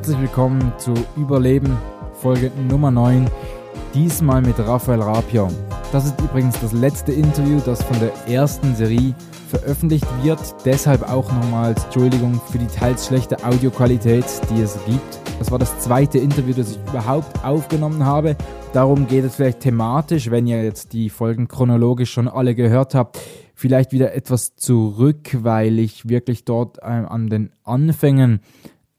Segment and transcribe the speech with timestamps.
[0.00, 1.76] Herzlich willkommen zu Überleben
[2.22, 3.30] Folge Nummer 9.
[3.92, 5.48] Diesmal mit Raphael Rapier.
[5.92, 9.14] Das ist übrigens das letzte Interview, das von der ersten Serie
[9.50, 10.40] veröffentlicht wird.
[10.64, 15.20] Deshalb auch nochmals Entschuldigung für die teils schlechte Audioqualität, die es gibt.
[15.38, 18.36] Das war das zweite Interview, das ich überhaupt aufgenommen habe.
[18.72, 23.18] Darum geht es vielleicht thematisch, wenn ihr jetzt die Folgen chronologisch schon alle gehört habt,
[23.54, 28.40] vielleicht wieder etwas zurück, weil ich wirklich dort ähm, an den Anfängen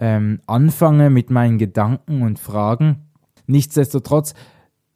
[0.01, 3.05] ähm, anfange mit meinen Gedanken und Fragen.
[3.45, 4.33] Nichtsdestotrotz,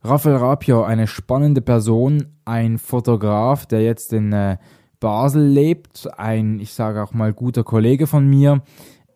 [0.04, 4.58] Raphael Rapio, eine spannende Person, ein Fotograf, der jetzt in äh,
[5.00, 8.64] Basel lebt, ein, ich sage auch mal, guter Kollege von mir.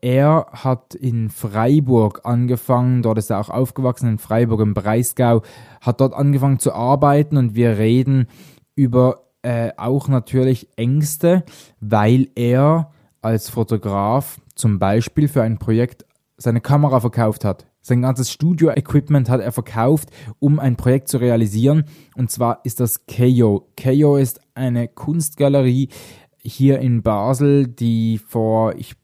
[0.01, 5.41] Er hat in Freiburg angefangen, dort ist er auch aufgewachsen, in Freiburg im Breisgau,
[5.81, 8.27] hat dort angefangen zu arbeiten und wir reden
[8.75, 11.43] über äh, auch natürlich Ängste,
[11.81, 16.05] weil er als Fotograf zum Beispiel für ein Projekt
[16.37, 17.65] seine Kamera verkauft hat.
[17.81, 21.85] Sein ganzes Studio-Equipment hat er verkauft, um ein Projekt zu realisieren.
[22.15, 23.67] Und zwar ist das Keio.
[23.77, 25.89] Keio ist eine Kunstgalerie
[26.37, 28.95] hier in Basel, die vor, ich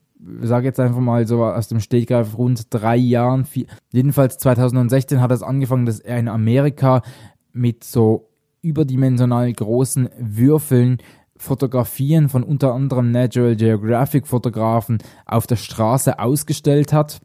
[0.42, 5.32] sage jetzt einfach mal so aus dem Stegreif rund drei Jahren, vier, jedenfalls 2016 hat
[5.32, 7.02] es angefangen, dass er in Amerika
[7.54, 8.30] mit so
[8.62, 10.98] überdimensional großen Würfeln
[11.38, 17.20] Fotografien von unter anderem Natural Geographic Fotografen auf der Straße ausgestellt hat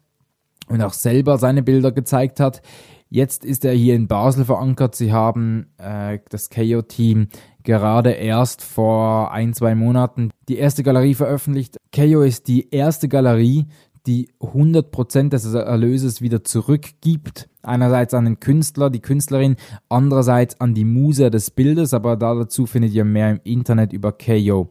[0.67, 2.61] und auch selber seine Bilder gezeigt hat.
[3.09, 4.95] Jetzt ist er hier in Basel verankert.
[4.95, 7.27] Sie haben äh, das KO-Team
[7.63, 11.77] gerade erst vor ein, zwei Monaten die erste Galerie veröffentlicht.
[11.93, 13.67] KO ist die erste Galerie,
[14.07, 17.49] die 100% des Erlöses wieder zurückgibt.
[17.63, 19.55] Einerseits an den Künstler, die Künstlerin,
[19.89, 24.69] andererseits an die Muse des Bildes, aber dazu findet ihr mehr im Internet über KO.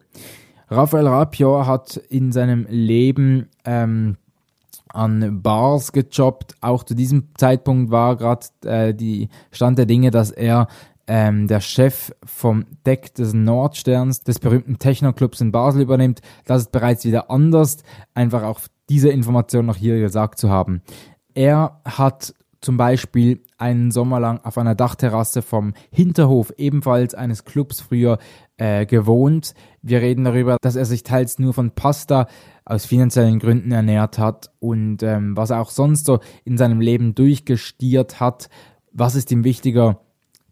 [0.69, 4.17] Raphael Rapior hat in seinem Leben ähm,
[4.89, 6.55] an Bars gejobbt.
[6.61, 10.69] Auch zu diesem Zeitpunkt war gerade äh, die Stand der Dinge, dass er
[11.06, 16.21] ähm, der Chef vom Deck des Nordsterns, des berühmten Techno-Clubs in Basel übernimmt.
[16.45, 17.79] Das ist bereits wieder anders.
[18.15, 20.83] Einfach auch diese Information noch hier gesagt zu haben.
[21.34, 27.81] Er hat zum Beispiel einen Sommer lang auf einer Dachterrasse vom Hinterhof ebenfalls eines Clubs
[27.81, 28.19] früher
[28.56, 29.54] äh, gewohnt.
[29.82, 32.26] Wir reden darüber, dass er sich teils nur von Pasta
[32.65, 37.15] aus finanziellen Gründen ernährt hat und ähm, was er auch sonst so in seinem Leben
[37.15, 38.49] durchgestiert hat.
[38.93, 40.00] Was ist ihm wichtiger?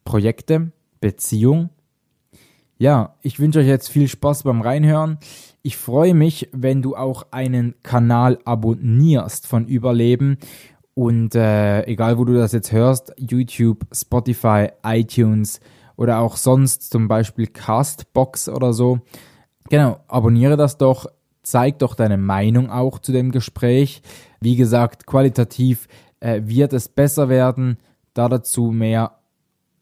[0.04, 1.68] Projekte, Beziehung.
[2.78, 5.18] Ja, ich wünsche euch jetzt viel Spaß beim Reinhören.
[5.62, 10.38] Ich freue mich, wenn du auch einen Kanal abonnierst von Überleben.
[10.98, 15.60] Und äh, egal, wo du das jetzt hörst, YouTube, Spotify, iTunes
[15.94, 18.98] oder auch sonst zum Beispiel Castbox oder so.
[19.70, 21.06] Genau, abonniere das doch,
[21.44, 24.02] zeig doch deine Meinung auch zu dem Gespräch.
[24.40, 25.86] Wie gesagt, qualitativ
[26.18, 27.78] äh, wird es besser werden.
[28.12, 29.20] Da dazu mehr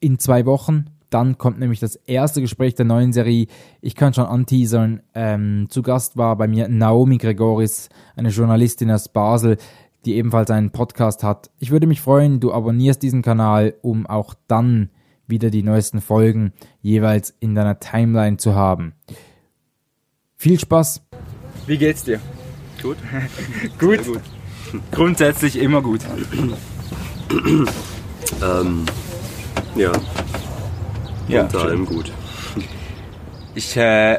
[0.01, 0.91] in zwei Wochen.
[1.09, 3.47] Dann kommt nämlich das erste Gespräch der neuen Serie.
[3.81, 5.01] Ich kann schon anteasern.
[5.15, 9.57] Ähm, zu Gast war bei mir Naomi Gregoris, eine Journalistin aus Basel,
[10.05, 11.51] die ebenfalls einen Podcast hat.
[11.59, 14.91] Ich würde mich freuen, du abonnierst diesen Kanal, um auch dann
[15.27, 18.95] wieder die neuesten Folgen jeweils in deiner Timeline zu haben.
[20.37, 21.03] Viel Spaß!
[21.67, 22.21] Wie geht's dir?
[22.83, 22.97] Gut.
[23.79, 24.05] gut.
[24.05, 24.21] gut.
[24.93, 26.01] Grundsätzlich immer gut.
[28.43, 28.85] ähm,
[29.75, 29.93] ja.
[31.29, 31.69] Ja, Unter schön.
[31.69, 32.13] allem gut.
[33.55, 34.19] Ich äh,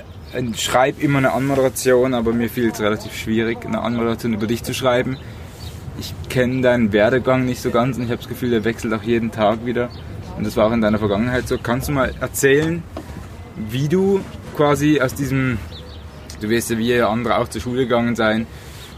[0.56, 4.74] schreibe immer eine Anmoderation, aber mir fiel es relativ schwierig, eine Anmoderation über dich zu
[4.74, 5.18] schreiben.
[6.00, 9.04] Ich kenne deinen Werdegang nicht so ganz und ich habe das Gefühl, der wechselt auch
[9.04, 9.90] jeden Tag wieder.
[10.38, 11.58] Und das war auch in deiner Vergangenheit so.
[11.58, 12.84] Kannst du mal erzählen,
[13.56, 14.22] wie du
[14.56, 15.58] quasi aus diesem,
[16.42, 18.46] du wirst ja wie andere auch zur Schule gegangen sein,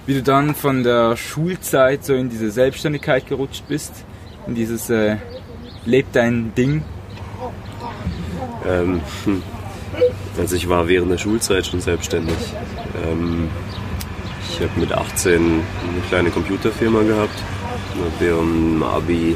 [0.06, 4.06] wie du dann von der Schulzeit so in diese Selbstständigkeit gerutscht bist,
[4.48, 5.18] in dieses äh,
[5.86, 6.84] Leb dein Ding
[8.68, 9.42] ähm, hm.
[10.38, 12.38] also ich war während der Schulzeit schon selbstständig.
[13.06, 13.50] Ähm,
[14.50, 17.38] ich habe mit 18 eine kleine Computerfirma gehabt,
[17.96, 19.36] habe während Abi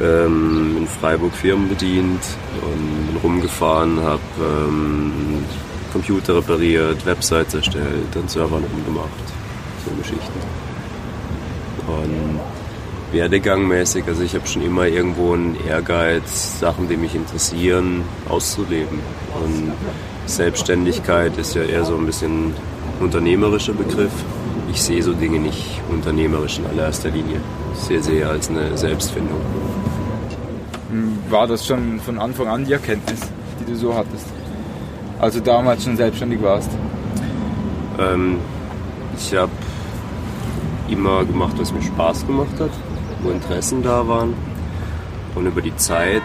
[0.00, 2.22] ähm, in Freiburg Firmen bedient
[2.62, 5.44] und bin rumgefahren, habe ähm,
[5.92, 9.08] Computer repariert, Websites erstellt, und Servern rumgemacht,
[9.84, 10.40] so Geschichten.
[11.86, 12.40] Und
[13.12, 18.98] Werdegangmäßig, also ich habe schon immer irgendwo einen Ehrgeiz, Sachen, die mich interessieren, auszuleben.
[19.42, 19.72] Und
[20.26, 22.52] Selbstständigkeit ist ja eher so ein bisschen
[23.00, 24.12] unternehmerischer Begriff.
[24.70, 27.40] Ich sehe so Dinge nicht unternehmerisch in allererster Linie.
[27.74, 29.40] Ich sehe sie eher als eine Selbstfindung.
[31.28, 33.20] War das schon von Anfang an die Erkenntnis,
[33.60, 34.26] die du so hattest?
[35.18, 36.70] Als du damals schon selbstständig warst?
[37.98, 38.38] Ähm,
[39.16, 39.50] ich habe
[40.88, 42.70] immer gemacht, was mir Spaß gemacht hat,
[43.22, 44.34] wo Interessen da waren.
[45.34, 46.22] Und über die Zeit,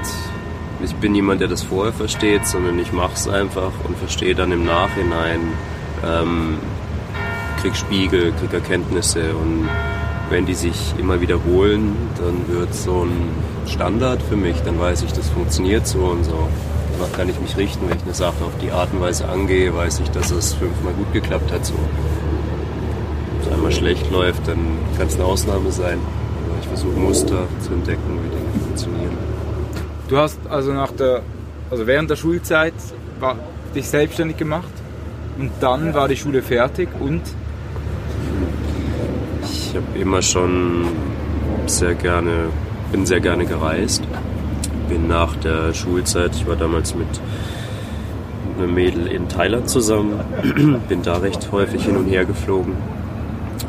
[0.83, 4.51] ich bin niemand, der das vorher versteht, sondern ich mache es einfach und verstehe dann
[4.51, 5.39] im Nachhinein,
[6.05, 6.57] ähm,
[7.61, 9.69] krieg Spiegel, krieg Erkenntnisse und
[10.29, 13.29] wenn die sich immer wiederholen, dann wird so ein
[13.67, 16.47] Standard für mich, dann weiß ich, das funktioniert so und so.
[16.97, 19.75] Danach kann ich mich richten, wenn ich eine Sache auf die Art und Weise angehe,
[19.75, 21.73] weiß ich, dass es fünfmal gut geklappt hat so.
[21.73, 25.99] Wenn es einmal schlecht läuft, dann kann es eine Ausnahme sein.
[26.47, 29.17] Aber ich versuche Muster zu entdecken, wie Dinge funktionieren.
[30.07, 31.21] Du hast also nach der,
[31.69, 32.73] also während der Schulzeit
[33.19, 33.35] war,
[33.75, 34.71] dich selbstständig gemacht
[35.39, 37.21] und dann war die Schule fertig und
[39.43, 40.85] ich habe immer schon
[41.65, 42.49] sehr gerne,
[42.91, 44.03] bin sehr gerne gereist.
[44.89, 47.07] Bin nach der Schulzeit, ich war damals mit
[48.57, 50.19] einem Mädel in Thailand zusammen,
[50.89, 52.73] bin da recht häufig hin und her geflogen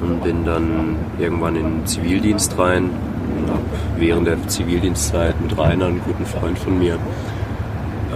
[0.03, 2.91] und bin dann irgendwann in den Zivildienst rein
[3.39, 3.63] und habe
[3.97, 6.99] während der Zivildienstzeit mit Rainer, einem guten Freund von mir,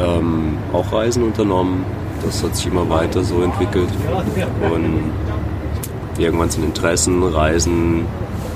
[0.01, 1.85] ähm, auch Reisen unternommen.
[2.25, 3.89] Das hat sich immer weiter so entwickelt
[4.73, 5.13] und
[6.19, 8.07] irgendwann sind Interessen, Reisen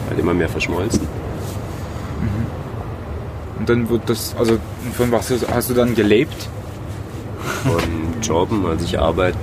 [0.09, 1.07] halt immer mehr verschmolzen.
[3.59, 4.57] Und dann wird das, also
[4.95, 6.49] von was hast du dann gelebt?
[7.63, 9.39] Von Jobben, also ich arbeite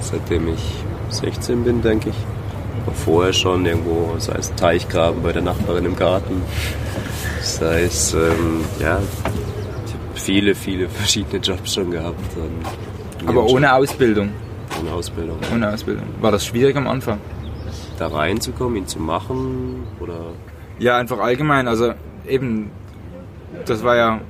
[0.00, 2.16] seitdem ich 16 bin, denke ich.
[2.88, 6.42] Auch vorher schon irgendwo, sei es Teichgraben bei der Nachbarin im Garten,
[7.42, 9.00] sei es, ähm, ja,
[9.86, 12.20] ich habe viele, viele verschiedene Jobs schon gehabt.
[13.24, 14.30] Aber ohne Ausbildung?
[14.80, 15.38] Ohne Ausbildung.
[15.52, 16.04] Ohne Ausbildung.
[16.20, 17.18] War das schwierig am Anfang?
[17.98, 20.32] Da reinzukommen, ihn zu machen oder?
[20.78, 21.68] Ja, einfach allgemein.
[21.68, 21.92] Also
[22.28, 22.70] eben,
[23.64, 24.20] das war ja,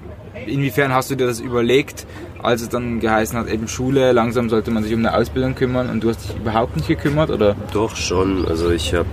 [0.46, 2.06] inwiefern hast du dir das überlegt,
[2.42, 5.90] als es dann geheißen hat, eben Schule, langsam sollte man sich um eine Ausbildung kümmern
[5.90, 7.56] und du hast dich überhaupt nicht gekümmert, oder?
[7.72, 8.46] Doch schon.
[8.46, 9.08] Also ich habe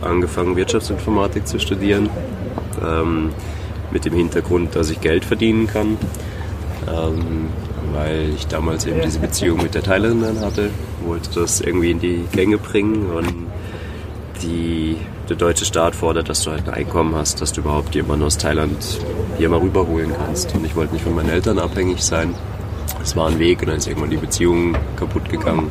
[0.00, 2.08] angefangen Wirtschaftsinformatik zu studieren,
[2.82, 3.30] ähm,
[3.90, 5.98] mit dem Hintergrund, dass ich Geld verdienen kann,
[6.86, 7.48] ähm,
[7.98, 10.70] weil ich damals eben diese Beziehung mit der Thailänderin hatte,
[11.04, 13.46] wollte das irgendwie in die Gänge bringen und
[14.42, 14.96] die,
[15.28, 18.38] der deutsche Staat fordert, dass du halt ein Einkommen hast, dass du überhaupt jemanden aus
[18.38, 18.76] Thailand
[19.36, 20.54] hier mal rüberholen kannst.
[20.54, 22.34] Und ich wollte nicht von meinen Eltern abhängig sein.
[23.02, 25.68] Es war ein Weg und dann ist irgendwann die Beziehung kaputt gegangen.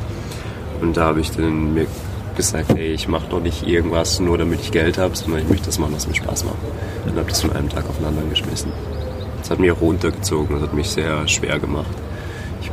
[0.81, 1.87] Und da habe ich dann mir
[2.35, 5.67] gesagt, ey, ich mache doch nicht irgendwas nur, damit ich Geld habe, sondern ich möchte
[5.67, 6.57] das machen, was mir Spaß macht.
[7.05, 8.71] Und habe das von einem Tag auf den anderen geschmissen.
[9.39, 11.95] Das hat mich auch runtergezogen, das hat mich sehr schwer gemacht.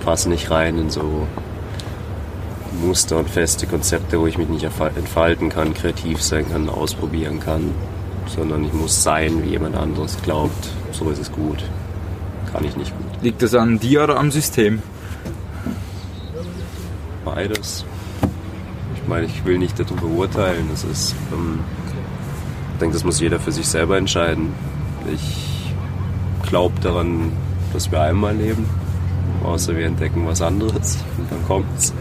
[0.05, 1.27] Ich passe nicht rein in so
[2.83, 7.71] Muster und feste Konzepte, wo ich mich nicht entfalten kann, kreativ sein kann, ausprobieren kann,
[8.27, 10.69] sondern ich muss sein, wie jemand anderes glaubt.
[10.93, 11.65] So ist es gut.
[12.53, 13.23] Kann ich nicht gut.
[13.23, 14.83] Liegt das an dir oder am System?
[17.25, 17.87] Beides.
[18.97, 20.69] Ich meine, ich will nicht darüber urteilen.
[20.71, 21.61] Das ist, ähm,
[22.75, 24.53] ich denke, das muss jeder für sich selber entscheiden.
[25.11, 25.73] Ich
[26.47, 27.33] glaube daran,
[27.73, 28.69] dass wir einmal leben,
[29.45, 31.95] außer wir entdecken was anderes und dann kommt's.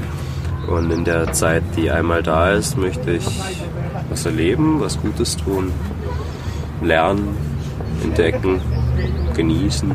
[0.68, 3.26] Und in der Zeit, die einmal da ist, möchte ich
[4.10, 5.72] was erleben, was Gutes tun,
[6.82, 7.36] lernen,
[8.04, 8.62] entdecken,
[9.36, 9.92] genießen,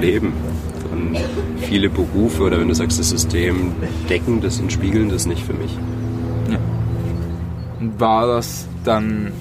[0.00, 0.32] leben.
[0.92, 1.18] Und
[1.62, 3.72] viele Berufe oder wenn du sagst, das System
[4.08, 5.76] decken das und spiegeln das nicht für mich.
[6.50, 6.58] Ja.
[7.98, 9.32] War das dann,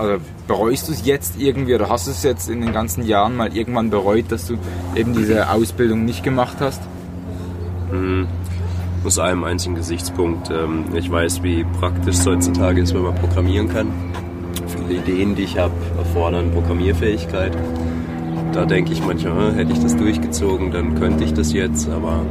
[0.00, 3.36] also bereust du es jetzt irgendwie oder hast du es jetzt in den ganzen Jahren
[3.36, 4.56] mal irgendwann bereut, dass du
[4.94, 6.80] eben diese Ausbildung nicht gemacht hast?
[7.90, 8.26] Hm
[9.04, 10.50] aus einem einzigen Gesichtspunkt.
[10.50, 13.88] Ähm, ich weiß, wie praktisch es heutzutage ist, wenn man programmieren kann.
[14.66, 17.56] Viele Ideen, die ich habe, erfordern Programmierfähigkeit.
[18.52, 22.22] Da denke ich manchmal, hätte ich das durchgezogen, dann könnte ich das jetzt, aber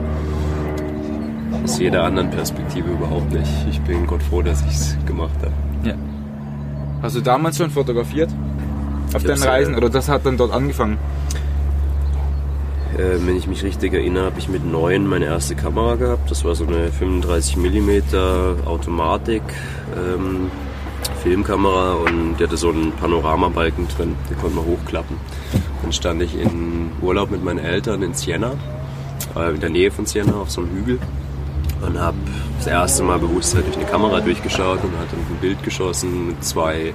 [1.64, 3.52] aus jeder anderen Perspektive überhaupt nicht.
[3.70, 5.69] Ich bin Gott froh, dass ich es gemacht habe.
[7.01, 8.29] Hast du damals schon fotografiert?
[9.13, 9.75] Auf deinen Reisen?
[9.75, 10.98] Oder das hat dann dort angefangen?
[12.98, 16.29] Äh, wenn ich mich richtig erinnere, habe ich mit neun meine erste Kamera gehabt.
[16.29, 18.15] Das war so eine 35 mm
[18.65, 19.44] Automatik
[19.96, 20.51] ähm,
[21.24, 25.18] Filmkamera und die hatte so einen Panoramabalken drin, den konnte man hochklappen.
[25.82, 28.53] Dann stand ich in Urlaub mit meinen Eltern in Siena,
[29.36, 31.00] äh, in der Nähe von Siena auf so einem Hügel
[31.81, 32.17] und habe
[32.57, 36.93] das erste Mal bewusst durch eine Kamera durchgeschaut und hatte ein Bild geschossen mit zwei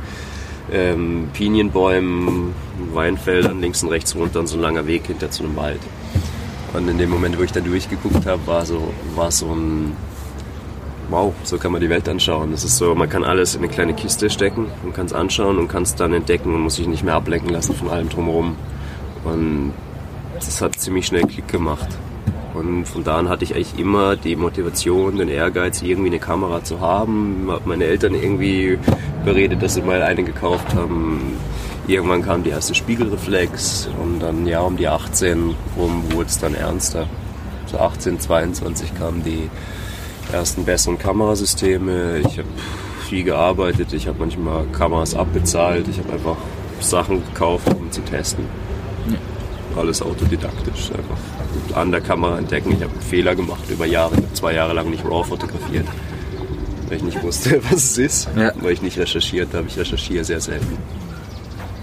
[0.72, 2.54] ähm, Pinienbäumen,
[2.92, 5.80] Weinfeldern links und rechts runter und so ein langer Weg hinter zu einem Wald.
[6.72, 9.96] Und in dem Moment, wo ich da durchgeguckt habe, war so, war so ein
[11.10, 12.50] Wow, so kann man die Welt anschauen.
[12.50, 15.58] Das ist so, man kann alles in eine kleine Kiste stecken und kann es anschauen
[15.58, 18.56] und kann es dann entdecken und muss sich nicht mehr ablenken lassen von allem drumherum.
[19.22, 19.74] Und
[20.34, 21.88] das hat ziemlich schnell Klick gemacht.
[22.54, 26.62] Und von da an hatte ich eigentlich immer die Motivation, den Ehrgeiz, irgendwie eine Kamera
[26.62, 27.48] zu haben.
[27.48, 28.78] Hab meine Eltern irgendwie
[29.24, 31.36] beredet, dass sie mal eine gekauft haben.
[31.86, 36.54] Irgendwann kam die erste Spiegelreflex und dann ja um die 18 rum wurde es dann
[36.54, 37.06] ernster.
[37.66, 39.50] So 18, 22 kamen die
[40.32, 42.18] ersten besseren Kamerasysteme.
[42.18, 42.48] Ich habe
[43.08, 46.36] viel gearbeitet, ich habe manchmal Kameras abbezahlt, ich habe einfach
[46.80, 48.46] Sachen gekauft, um zu testen.
[49.08, 49.80] Ja.
[49.80, 51.18] Alles autodidaktisch, einfach
[51.74, 52.72] an der Kamera entdecken.
[52.72, 55.86] Ich habe Fehler gemacht über Jahre, ich habe zwei Jahre lang nicht RAW fotografiert,
[56.88, 58.52] weil ich nicht wusste, was es ist, ja.
[58.60, 59.66] weil ich nicht recherchiert habe.
[59.68, 60.78] Ich recherchiere sehr selten.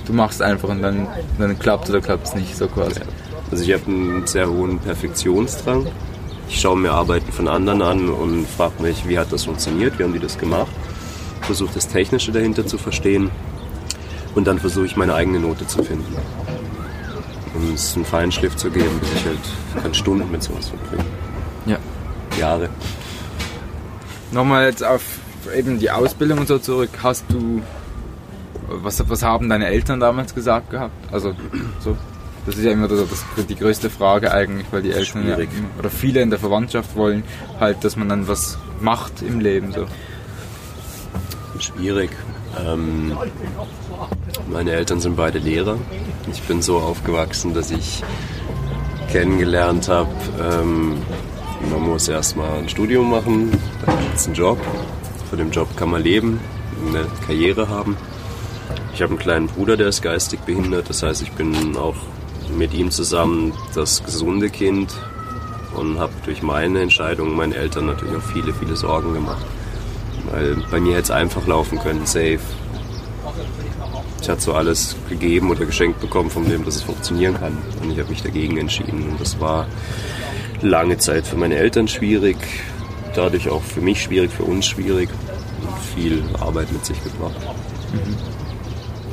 [0.06, 3.00] Du machst einfach und dann, dann klappt oder klappt es nicht so quasi.
[3.00, 3.06] Ja.
[3.52, 5.88] Also ich habe einen sehr hohen Perfektionsdrang.
[6.48, 10.04] Ich schaue mir Arbeiten von anderen an und frage mich, wie hat das funktioniert, wie
[10.04, 10.72] haben die das gemacht.
[11.42, 13.30] Versuche das Technische dahinter zu verstehen
[14.36, 16.16] und dann versuche ich meine eigene Note zu finden.
[17.62, 19.40] Um es einen feinen Schliff zu geben, bis ich halt
[19.84, 21.06] kann Stunden mit sowas verbringen.
[21.66, 21.78] Ja.
[22.40, 22.70] Jahre.
[24.32, 25.02] Nochmal jetzt auf
[25.56, 26.90] eben die Ausbildung und so zurück.
[27.04, 27.62] Hast du,
[28.68, 30.94] was, was haben deine Eltern damals gesagt gehabt?
[31.14, 31.34] Also
[31.80, 31.98] so.
[32.46, 35.38] Das ist ja immer das, das, die größte Frage eigentlich, weil die Eltern ja,
[35.78, 37.24] oder viele in der Verwandtschaft wollen
[37.60, 39.86] halt, dass man dann was macht im Leben so.
[41.60, 42.10] Schwierig.
[42.60, 43.18] Ähm,
[44.52, 45.78] meine Eltern sind beide Lehrer.
[46.32, 48.04] Ich bin so aufgewachsen, dass ich
[49.12, 50.98] kennengelernt habe, ähm,
[51.70, 53.52] man muss erstmal ein Studium machen,
[53.86, 54.58] dann gibt es einen Job.
[55.30, 56.40] Von dem Job kann man leben,
[56.88, 57.98] eine Karriere haben.
[58.94, 60.90] Ich habe einen kleinen Bruder, der ist geistig behindert.
[60.90, 61.96] Das heißt, ich bin auch
[62.58, 64.94] mit ihm zusammen das gesunde Kind
[65.76, 69.46] und habe durch meine Entscheidung meinen Eltern natürlich auch viele, viele Sorgen gemacht.
[70.30, 72.40] Weil bei mir hätte es einfach laufen können, safe.
[74.22, 77.58] Ich hatte so alles gegeben oder geschenkt bekommen von dem, dass es funktionieren kann.
[77.82, 79.10] Und ich habe mich dagegen entschieden.
[79.10, 79.68] Und das war
[80.62, 82.38] lange Zeit für meine Eltern schwierig,
[83.16, 85.10] dadurch auch für mich schwierig, für uns schwierig
[85.62, 87.36] und viel Arbeit mit sich gebracht.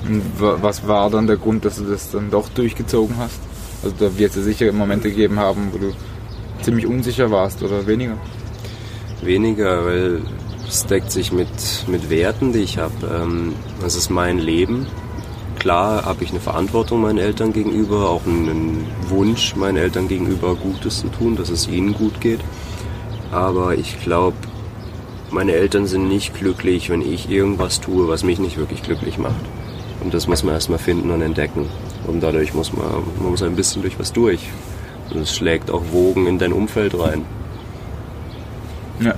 [0.05, 0.23] Mhm.
[0.39, 3.41] was war dann der Grund, dass du das dann doch durchgezogen hast?
[3.83, 5.93] Also da wird es sicher Momente gegeben haben, wo du
[6.63, 8.17] ziemlich unsicher warst oder weniger?
[9.23, 10.23] Weniger, weil
[10.69, 11.49] es deckt sich mit,
[11.87, 12.93] mit Werten, die ich habe.
[13.11, 14.87] Ähm, das ist mein Leben.
[15.59, 21.01] Klar habe ich eine Verantwortung meinen Eltern gegenüber, auch einen Wunsch meinen Eltern gegenüber Gutes
[21.01, 22.41] zu tun, dass es ihnen gut geht.
[23.33, 24.37] Aber ich glaube,
[25.31, 29.45] meine Eltern sind nicht glücklich, wenn ich irgendwas tue, was mich nicht wirklich glücklich macht.
[30.03, 31.67] Und das muss man erstmal finden und entdecken.
[32.07, 32.87] Und dadurch muss man,
[33.21, 34.41] man muss ein bisschen durch was durch.
[35.11, 37.25] Und es schlägt auch Wogen in dein Umfeld rein.
[39.01, 39.15] Ja.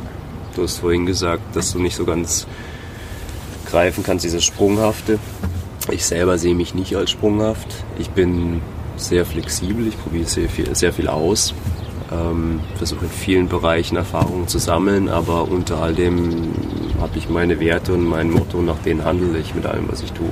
[0.61, 2.47] Du hast vorhin gesagt, dass du nicht so ganz
[3.71, 5.19] greifen kannst, dieses Sprunghafte.
[5.91, 7.67] Ich selber sehe mich nicht als sprunghaft.
[7.99, 8.61] Ich bin
[8.99, 11.55] sehr flexibel, ich probiere sehr viel, sehr viel aus.
[12.13, 16.53] Ähm, versuche in vielen Bereichen Erfahrungen zu sammeln, aber unter all dem
[17.01, 20.13] habe ich meine Werte und mein Motto, nach denen handle ich mit allem, was ich
[20.13, 20.29] tue.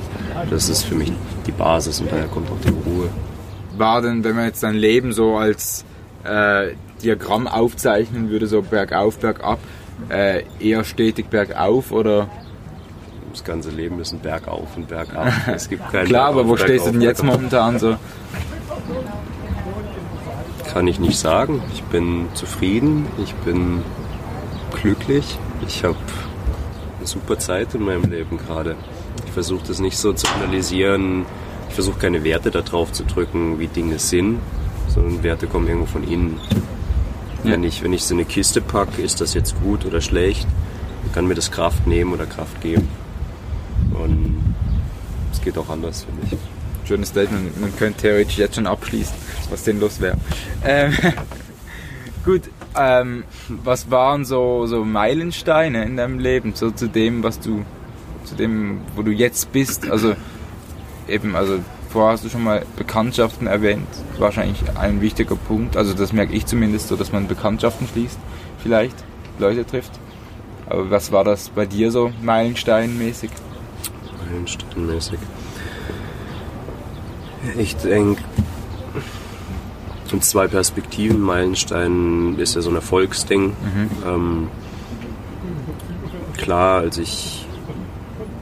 [0.51, 1.11] Das ist für mich
[1.47, 3.09] die Basis und daher kommt auch die Ruhe.
[3.77, 5.85] War denn, wenn man jetzt dein Leben so als
[6.23, 9.57] äh, Diagramm aufzeichnen würde, so bergauf, bergab,
[10.09, 12.27] äh, eher stetig bergauf oder?
[13.31, 15.31] Das ganze Leben ist ein Bergauf und Bergab.
[15.53, 17.95] Es gibt keinen Klar, aber wo stehst du denn jetzt momentan so?
[20.73, 21.61] Kann ich nicht sagen.
[21.73, 23.83] Ich bin zufrieden, ich bin
[24.81, 25.37] glücklich.
[25.67, 25.97] Ich habe
[26.97, 28.75] eine super Zeit in meinem Leben gerade.
[29.25, 31.25] Ich versuche das nicht so zu analysieren.
[31.69, 34.39] Ich versuche keine Werte darauf zu drücken, wie Dinge sind,
[34.87, 36.39] sondern Werte kommen irgendwo von innen.
[37.43, 37.51] Ja.
[37.51, 40.47] Wenn, ich, wenn ich so eine Kiste packe, ist das jetzt gut oder schlecht?
[41.13, 42.87] Kann mir das Kraft nehmen oder Kraft geben?
[43.93, 44.55] Und
[45.31, 46.87] es geht auch anders, finde ich.
[46.87, 47.59] Schönes Statement.
[47.59, 49.15] Man könnte theoretisch jetzt schon abschließen,
[49.49, 50.17] was denn los wäre.
[50.63, 50.93] Ähm,
[52.25, 52.43] gut,
[52.75, 57.63] ähm, was waren so, so Meilensteine in deinem Leben, so zu dem, was du,
[58.25, 59.89] zu dem, wo du jetzt bist?
[59.89, 60.15] Also
[61.07, 63.87] eben, also Vorher hast du schon mal Bekanntschaften erwähnt.
[64.17, 65.75] Wahrscheinlich ein wichtiger Punkt.
[65.75, 68.19] Also das merke ich zumindest so, dass man Bekanntschaften schließt,
[68.61, 68.95] vielleicht
[69.39, 69.91] Leute trifft.
[70.67, 73.31] Aber was war das bei dir so meilensteinmäßig?
[74.29, 75.19] Meilensteinmäßig.
[77.57, 78.21] Ich denke,
[80.11, 81.21] in zwei Perspektiven.
[81.21, 83.47] Meilenstein ist ja so ein Erfolgsding.
[83.47, 83.89] Mhm.
[84.05, 84.47] Ähm,
[86.37, 87.38] klar, als ich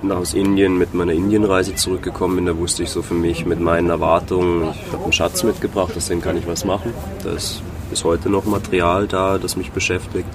[0.10, 3.90] aus Indien mit meiner Indienreise zurückgekommen bin, da wusste ich so für mich mit meinen
[3.90, 6.94] Erwartungen, ich habe einen Schatz mitgebracht, aus dem kann ich was machen.
[7.24, 10.28] Da ist bis heute noch Material da, das mich beschäftigt.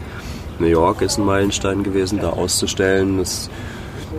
[0.59, 3.19] New York ist ein Meilenstein gewesen, da auszustellen.
[3.19, 3.51] Das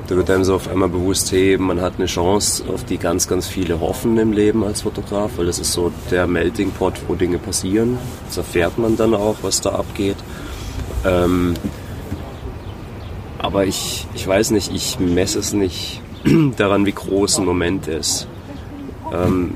[0.07, 3.27] da wird einem so auf einmal bewusst, hey, man hat eine Chance, auf die ganz,
[3.27, 7.15] ganz viele hoffen im Leben als Fotograf, weil das ist so der Melting Pot, wo
[7.15, 7.97] Dinge passieren.
[8.27, 10.17] Das erfährt man dann auch, was da abgeht.
[11.05, 11.53] Ähm,
[13.53, 16.01] aber ich, ich weiß nicht, ich messe es nicht
[16.57, 18.27] daran, wie groß ein Moment ist.
[19.13, 19.51] Ähm,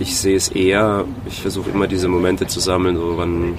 [0.00, 3.56] ich sehe es eher, ich versuche immer diese Momente zu sammeln, so wann,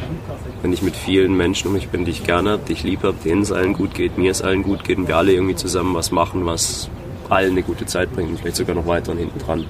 [0.61, 3.03] wenn ich mit vielen Menschen um mich bin, die ich gerne habe, die ich lieb
[3.03, 5.55] habe, denen es allen gut geht, mir es allen gut geht und wir alle irgendwie
[5.55, 6.89] zusammen was machen, was
[7.29, 9.67] allen eine gute Zeit bringt und vielleicht sogar noch weiter und hinten dran.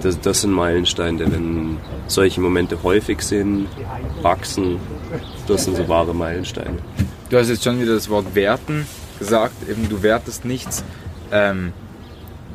[0.00, 3.66] Das, das sind Meilensteine, wenn solche Momente häufig sind,
[4.22, 4.78] wachsen,
[5.46, 6.78] das sind so wahre Meilensteine.
[7.34, 8.86] Du hast jetzt schon wieder das Wort werten
[9.18, 10.84] gesagt, eben du wertest nichts.
[11.32, 11.72] Ähm,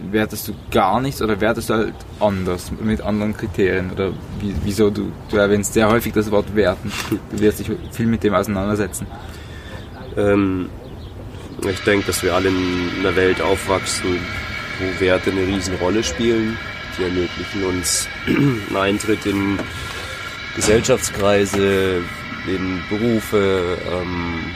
[0.10, 3.92] wertest du gar nichts oder wertest du halt anders, mit anderen Kriterien?
[3.92, 6.94] Oder wie, wieso du, du erwähnst sehr häufig das Wort werten.
[7.30, 9.06] Du wirst dich viel mit dem auseinandersetzen.
[10.16, 10.70] Ähm,
[11.70, 14.18] ich denke, dass wir alle in einer Welt aufwachsen,
[14.80, 16.58] wo Werte eine Riesenrolle spielen.
[16.98, 19.60] Die ermöglichen uns einen Eintritt in
[20.56, 22.02] Gesellschaftskreise,
[22.48, 24.56] in Berufe, ähm,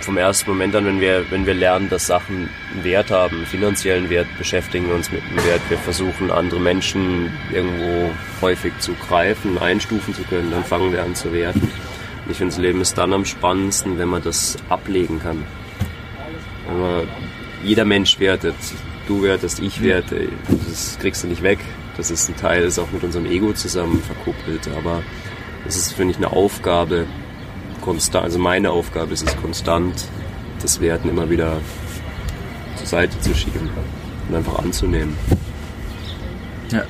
[0.00, 3.46] vom ersten Moment an, wenn wir, wenn wir lernen, dass Sachen einen Wert haben, einen
[3.46, 5.60] finanziellen Wert, beschäftigen wir uns mit dem Wert.
[5.68, 8.10] Wir versuchen, andere Menschen irgendwo
[8.40, 11.70] häufig zu greifen, einstufen zu können, dann fangen wir an zu werten.
[12.28, 15.44] Ich finde, das Leben ist dann am spannendsten, wenn man das ablegen kann.
[16.66, 17.08] Wenn man,
[17.62, 18.54] jeder Mensch wertet.
[19.06, 20.28] Du wertest, ich werte.
[20.48, 21.58] Das kriegst du nicht weg.
[21.96, 24.68] Das ist ein Teil, das ist auch mit unserem Ego zusammen verkuppelt.
[24.76, 25.02] Aber
[25.64, 27.06] das ist, finde ich, eine Aufgabe,
[27.84, 30.08] konstant, also meine Aufgabe ist es konstant,
[30.62, 31.60] das Werten immer wieder
[32.76, 33.68] zur Seite zu schieben
[34.28, 35.14] und einfach anzunehmen.
[36.70, 36.84] Ja.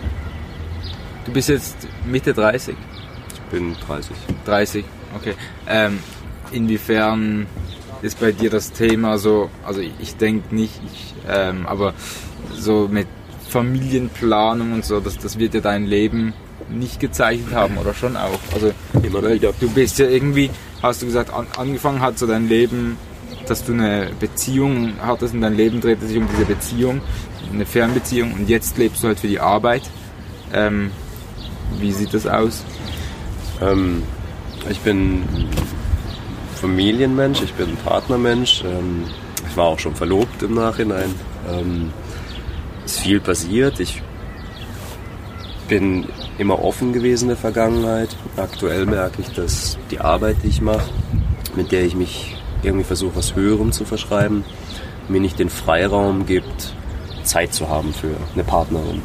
[1.25, 2.77] Du bist jetzt Mitte 30?
[3.35, 4.17] Ich bin 30.
[4.45, 4.85] 30,
[5.17, 5.35] okay.
[5.67, 5.99] Ähm,
[6.53, 7.47] inwiefern
[8.03, 11.95] ist bei dir das Thema so, also ich, denke nicht, ich, ähm, aber
[12.53, 13.09] so mit
[13.49, 16.35] Familienplanung und so, das, das wird ja dein Leben
[16.69, 18.39] nicht gezeichnet haben oder schon auch.
[18.53, 18.73] Also
[19.03, 19.53] Immer wieder.
[19.59, 20.51] du bist ja irgendwie,
[20.83, 22.97] hast du gesagt, an, angefangen hat so dein Leben,
[23.47, 27.01] dass du eine Beziehung hattest und dein Leben drehte sich um diese Beziehung,
[27.53, 29.83] eine Fernbeziehung und jetzt lebst du halt für die Arbeit.
[30.53, 30.91] Ähm,
[31.79, 32.65] wie sieht das aus?
[33.61, 34.03] Ähm,
[34.71, 35.23] ich bin
[36.55, 38.65] Familienmensch, ich bin Partnermensch.
[38.65, 39.05] Ähm,
[39.49, 41.15] ich war auch schon verlobt im Nachhinein.
[41.51, 41.93] Ähm,
[42.85, 43.81] ist viel passiert.
[43.81, 44.03] Ich
[45.69, 46.07] bin
[46.39, 48.17] immer offen gewesen in der Vergangenheit.
[48.37, 50.91] Aktuell merke ich, dass die Arbeit, die ich mache,
[51.57, 54.45] mit der ich mich irgendwie versuche, was Höherem zu verschreiben,
[55.09, 56.75] mir nicht den Freiraum gibt,
[57.25, 59.03] Zeit zu haben für eine Partnerin.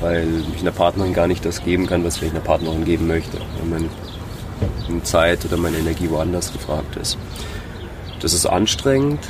[0.00, 3.38] Weil ich einer Partnerin gar nicht das geben kann, was ich einer Partnerin geben möchte.
[3.38, 3.88] Weil
[4.88, 7.18] meine Zeit oder meine Energie woanders gefragt ist.
[8.20, 9.20] Das ist anstrengend,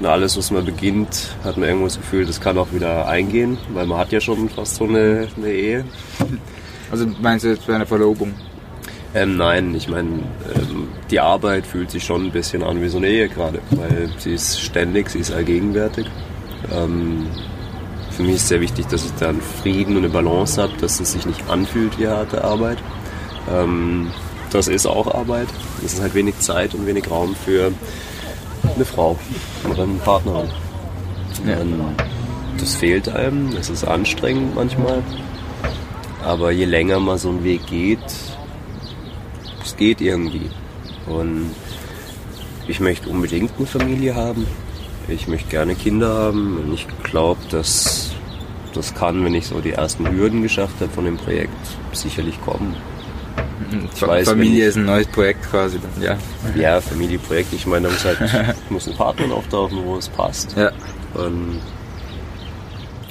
[0.00, 3.58] und alles, was man beginnt, hat man irgendwo das Gefühl, das kann auch wieder eingehen,
[3.74, 5.84] weil man hat ja schon fast so eine, eine Ehe.
[6.90, 8.34] Also meinst du jetzt bei einer Verlobung?
[9.14, 10.08] Ähm, nein, ich meine,
[10.54, 14.08] ähm, die Arbeit fühlt sich schon ein bisschen an wie so eine Ehe gerade, weil
[14.18, 16.06] sie ist ständig, sie ist allgegenwärtig.
[16.72, 17.26] Ähm,
[18.10, 20.98] für mich ist sehr wichtig, dass ich da einen Frieden und eine Balance habe, dass
[21.00, 22.78] es sich nicht anfühlt wie harte Arbeit.
[23.52, 24.10] Ähm,
[24.50, 25.48] das ist auch Arbeit.
[25.84, 27.72] Es ist halt wenig Zeit und wenig Raum für
[28.80, 29.18] eine Frau
[29.70, 30.48] oder eine Partnerin.
[31.46, 31.58] Ja.
[32.58, 35.02] Das fehlt einem, es ist anstrengend manchmal.
[36.24, 37.98] Aber je länger man so einen Weg geht,
[39.62, 40.50] es geht irgendwie.
[41.06, 41.50] Und
[42.68, 44.46] ich möchte unbedingt eine Familie haben.
[45.08, 46.58] Ich möchte gerne Kinder haben.
[46.58, 48.12] Und ich glaube, dass
[48.74, 51.52] das kann, wenn ich so die ersten Hürden geschafft habe von dem Projekt,
[51.92, 52.76] sicherlich kommen.
[53.94, 56.16] Ich weiß, Familie ist ein neues Projekt quasi dann, ja.
[56.54, 57.52] Ja, Familieprojekt.
[57.52, 58.18] Ich meine, da muss halt
[58.70, 60.56] muss ein Partner auftauchen, wo es passt.
[60.56, 60.72] Ja.
[61.14, 61.60] Und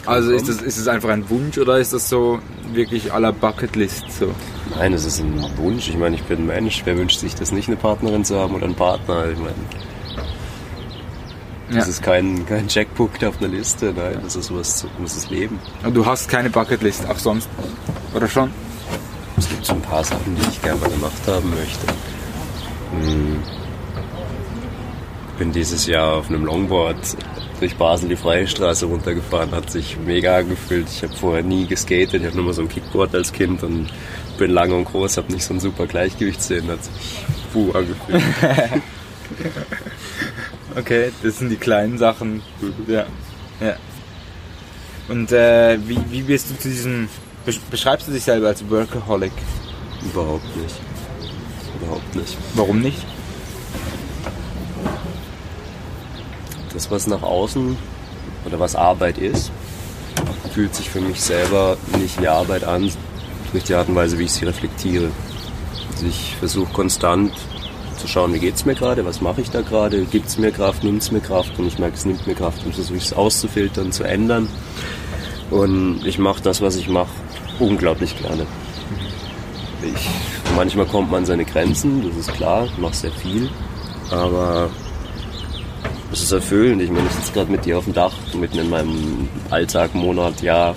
[0.05, 2.39] also ist das, ist es einfach ein Wunsch oder ist das so
[2.73, 4.33] wirklich à la Bucketlist so?
[4.75, 5.88] Nein, es ist ein Wunsch.
[5.89, 6.81] Ich meine, ich bin ein Mensch.
[6.85, 9.27] Wer wünscht sich das nicht, eine Partnerin zu haben oder einen Partner?
[9.31, 9.53] Ich meine,
[11.67, 11.89] das ja.
[11.89, 13.93] ist kein, kein Checkbook auf einer Liste.
[13.95, 15.59] Nein, das ist was, das ist Leben.
[15.83, 17.47] Und du hast keine Bucketlist, auch sonst?
[18.15, 18.49] Oder schon?
[19.49, 21.88] Es gibt so ein paar Sachen, die ich gerne mal gemacht haben möchte.
[22.91, 23.43] Hm.
[25.39, 27.17] Bin dieses Jahr auf einem Longboard
[27.59, 30.88] durch Basel die Freistraße runtergefahren, hat sich mega angefühlt.
[30.88, 33.88] Ich habe vorher nie geskatet, ich habe nur mal so ein Kickboard als Kind und
[34.38, 38.23] bin lang und groß, habe nicht so ein super Gleichgewichtssinn, hat sich puh angefühlt.
[40.75, 42.43] okay, das sind die kleinen Sachen.
[42.88, 43.07] Ja.
[43.59, 43.75] ja.
[45.07, 47.09] Und äh, wie, wie bist du zu diesem
[47.69, 49.31] Beschreibst du dich selber als Workaholic?
[50.03, 50.75] Überhaupt nicht.
[51.81, 52.38] Überhaupt nicht.
[52.55, 53.05] Warum nicht?
[56.79, 57.75] das, was nach außen
[58.45, 59.51] oder was Arbeit ist,
[60.53, 62.89] fühlt sich für mich selber nicht wie Arbeit an,
[63.51, 65.12] durch die Art und Weise, wie ich sie reflektiere.
[65.91, 67.33] Also ich versuche konstant
[67.97, 70.51] zu schauen, wie geht es mir gerade, was mache ich da gerade, gibt es mir
[70.51, 73.12] Kraft, nimmt es mir Kraft und ich merke, es nimmt mir Kraft und versuche es
[73.12, 74.47] auszufiltern, zu ändern.
[75.51, 77.09] Und ich mache das, was ich mache,
[77.59, 78.45] unglaublich gerne.
[79.81, 80.09] Ich,
[80.55, 83.49] manchmal kommt man an seine Grenzen, das ist klar, ich mache sehr viel,
[84.11, 84.69] aber
[86.11, 86.81] es ist erfüllend.
[86.81, 90.41] Ich meine, ich sitze gerade mit dir auf dem Dach, mitten in meinem Alltag, Monat,
[90.41, 90.75] Jahr.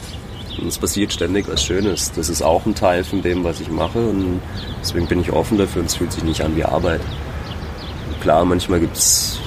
[0.61, 2.13] Und es passiert ständig was Schönes.
[2.13, 3.99] Das ist auch ein Teil von dem, was ich mache.
[3.99, 4.43] Und
[4.81, 7.01] deswegen bin ich offen dafür und es fühlt sich nicht an wie Arbeit.
[8.21, 9.41] Klar, manchmal gibt es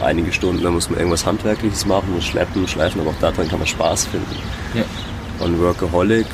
[0.00, 3.58] einige Stunden, da muss man irgendwas Handwerkliches machen, muss schleppen, schleifen, aber auch daran kann
[3.58, 4.36] man Spaß finden.
[4.74, 4.82] Ja.
[5.42, 6.26] Und Workaholic,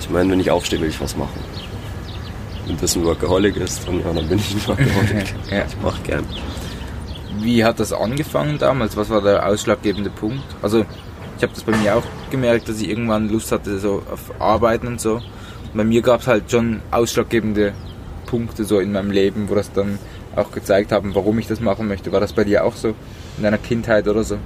[0.00, 1.40] ich meine, wenn ich aufstehe, will ich was machen.
[2.66, 5.34] Wenn das ein Workaholic ist, dann, ja, dann bin ich ein Workaholic.
[5.50, 5.64] ja.
[5.66, 6.24] Ich mache gern.
[7.40, 8.96] Wie hat das angefangen damals?
[8.96, 10.44] Was war der ausschlaggebende Punkt?
[10.62, 10.84] Also
[11.36, 14.86] ich habe das bei mir auch gemerkt, dass ich irgendwann Lust hatte so auf Arbeiten
[14.86, 15.20] und so.
[15.74, 17.72] bei mir gab es halt schon ausschlaggebende
[18.26, 19.98] Punkte so in meinem Leben, wo das dann
[20.36, 22.12] auch gezeigt haben, warum ich das machen möchte.
[22.12, 22.94] War das bei dir auch so
[23.36, 24.38] in deiner Kindheit oder so?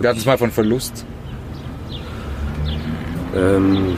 [0.00, 1.04] Wir hatten es mal von Verlust.
[3.34, 3.96] Ähm,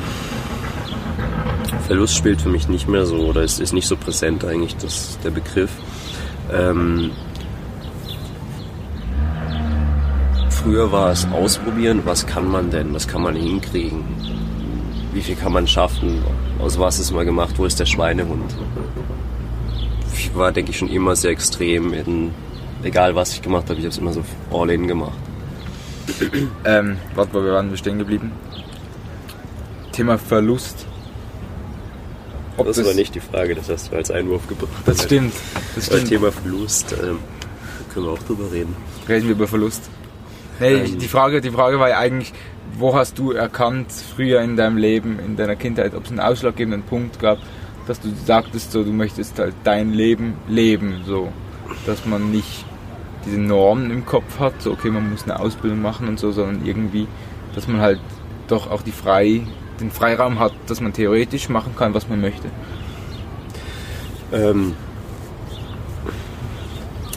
[1.87, 5.19] Verlust spielt für mich nicht mehr so oder ist, ist nicht so präsent eigentlich das,
[5.23, 5.71] der Begriff.
[6.53, 7.11] Ähm,
[10.67, 14.03] Früher war es ausprobieren, was kann man denn, was kann man hinkriegen,
[15.13, 16.25] wie viel kann man schaffen,
[16.59, 18.53] aus was ist mal gemacht, wo ist der Schweinehund.
[20.13, 22.33] Ich war, denke ich, schon immer sehr extrem in,
[22.83, 25.17] egal was ich gemacht habe, ich habe es immer so all in gemacht.
[26.65, 28.33] ähm, warte, wo wir waren wir stehen geblieben?
[29.97, 30.87] Thema Verlust.
[32.59, 34.71] Ob das, war nicht die Frage, das hast du als Einwurf gebracht.
[34.85, 35.33] Das stimmt.
[35.75, 36.09] Das stimmt.
[36.09, 37.19] Thema Verlust, ähm,
[37.93, 38.77] können wir auch drüber reden.
[39.09, 39.89] Reden wir über Verlust.
[40.61, 42.35] Nee, ähm, die, Frage, die Frage war ja eigentlich,
[42.79, 46.83] wo hast du erkannt früher in deinem Leben, in deiner Kindheit, ob es einen ausschlaggebenden
[46.83, 47.39] Punkt gab,
[47.87, 51.33] dass du sagtest, so, du möchtest halt dein Leben leben, so,
[51.87, 52.67] dass man nicht
[53.25, 56.67] diese Normen im Kopf hat, so, okay, man muss eine Ausbildung machen und so, sondern
[56.67, 57.07] irgendwie,
[57.55, 58.01] dass man halt
[58.49, 59.43] doch auch die frei,
[59.81, 62.49] den Freiraum hat, dass man theoretisch machen kann, was man möchte.
[64.33, 64.75] Ähm,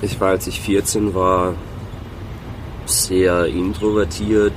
[0.01, 1.53] ich war, als ich 14 war,
[2.85, 4.53] sehr introvertiert,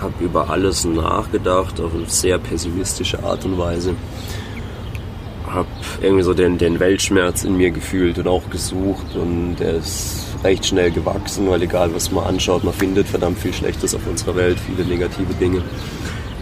[0.00, 3.94] habe über alles nachgedacht, auf eine sehr pessimistische Art und Weise.
[5.46, 5.68] Habe
[6.00, 10.66] irgendwie so den, den Weltschmerz in mir gefühlt und auch gesucht und der ist recht
[10.66, 14.58] schnell gewachsen, weil egal was man anschaut, man findet verdammt viel Schlechtes auf unserer Welt,
[14.58, 15.62] viele negative Dinge.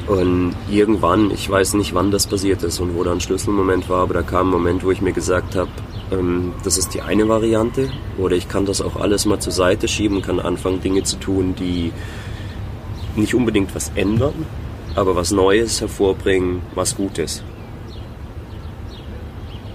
[0.07, 4.03] Und irgendwann, ich weiß nicht, wann das passiert ist und wo da ein Schlüsselmoment war,
[4.03, 5.71] aber da kam ein Moment, wo ich mir gesagt habe,
[6.11, 7.91] ähm, das ist die eine Variante.
[8.19, 11.55] Oder ich kann das auch alles mal zur Seite schieben, kann anfangen, Dinge zu tun,
[11.55, 11.93] die
[13.17, 14.47] nicht unbedingt was ändern,
[14.95, 17.43] aber was Neues hervorbringen, was Gutes.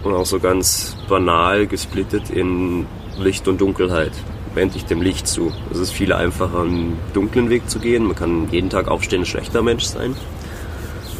[0.03, 2.85] Und auch so ganz banal gesplittet in
[3.17, 4.11] Licht und Dunkelheit.
[4.55, 5.51] Wende ich dem Licht zu.
[5.71, 8.05] Es ist viel einfacher, einen dunklen Weg zu gehen.
[8.05, 10.15] Man kann jeden Tag aufstehen, ein schlechter Mensch sein.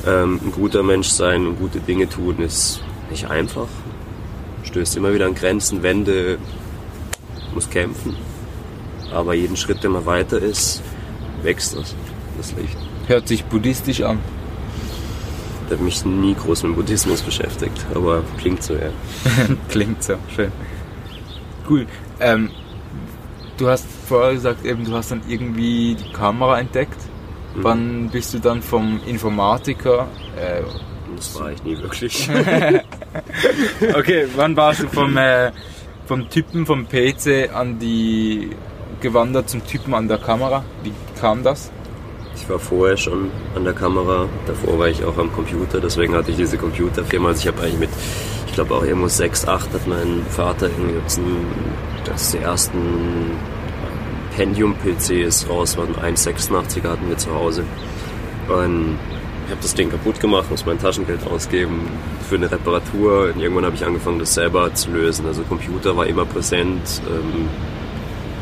[0.07, 3.67] Ähm, ein guter Mensch sein und gute Dinge tun ist nicht einfach
[4.75, 6.37] stößt immer wieder an Grenzen, Wände,
[7.53, 8.13] muss kämpfen.
[9.09, 10.81] Aber jeden Schritt, der man weiter ist,
[11.43, 11.95] wächst das,
[12.37, 12.75] das Licht.
[13.07, 14.19] Hört sich buddhistisch an.
[15.65, 18.89] Ich habe mich nie groß mit Buddhismus beschäftigt, aber klingt so, ja.
[19.69, 20.51] klingt so, schön.
[21.69, 21.87] Cool.
[22.19, 22.49] Ähm,
[23.57, 26.97] du hast vorher gesagt, eben, du hast dann irgendwie die Kamera entdeckt.
[27.55, 27.63] Mhm.
[27.63, 30.61] Wann bist du dann vom Informatiker äh,
[31.15, 32.29] das war ich nie wirklich.
[33.97, 35.51] okay, wann warst du vom, äh,
[36.05, 38.49] vom Typen vom PC an die
[39.01, 40.63] gewandert zum Typen an der Kamera?
[40.83, 41.71] Wie kam das?
[42.35, 46.31] Ich war vorher schon an der Kamera, davor war ich auch am Computer, deswegen hatte
[46.31, 47.29] ich diese Computerfirma.
[47.29, 47.89] Also ich habe eigentlich mit,
[48.55, 50.95] glaube auch irgendwo 6, 8 hat mein Vater irgendwie
[52.05, 52.79] das die ersten
[54.35, 57.63] Pentium-PCs raus waren, 1,86er hatten wir zu Hause.
[58.47, 58.97] Und
[59.45, 61.87] ich habe das Ding kaputt gemacht, muss mein Taschengeld ausgeben
[62.27, 63.31] für eine Reparatur.
[63.33, 65.25] Und irgendwann habe ich angefangen, das selber zu lösen.
[65.25, 67.01] Also Computer war immer präsent.
[67.07, 67.49] Ähm,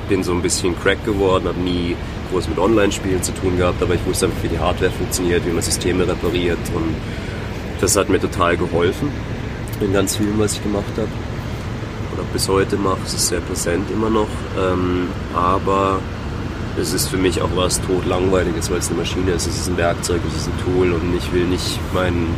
[0.09, 1.95] bin so ein bisschen crack geworden, habe nie
[2.31, 5.51] groß mit Online-Spielen zu tun gehabt, aber ich wusste einfach, wie die Hardware funktioniert, wie
[5.51, 6.59] man Systeme repariert.
[6.75, 6.95] Und
[7.79, 9.09] das hat mir total geholfen
[9.83, 11.09] in ganz vielem, was ich gemacht habe.
[12.13, 12.99] Oder bis heute mache.
[13.05, 14.27] Es ist sehr präsent immer noch.
[14.57, 15.99] Ähm, aber
[16.79, 19.47] es ist für mich auch was totlangweiliges, weil es eine Maschine ist.
[19.47, 22.33] Es ist ein Werkzeug, es ist ein Tool und ich will nicht meinen,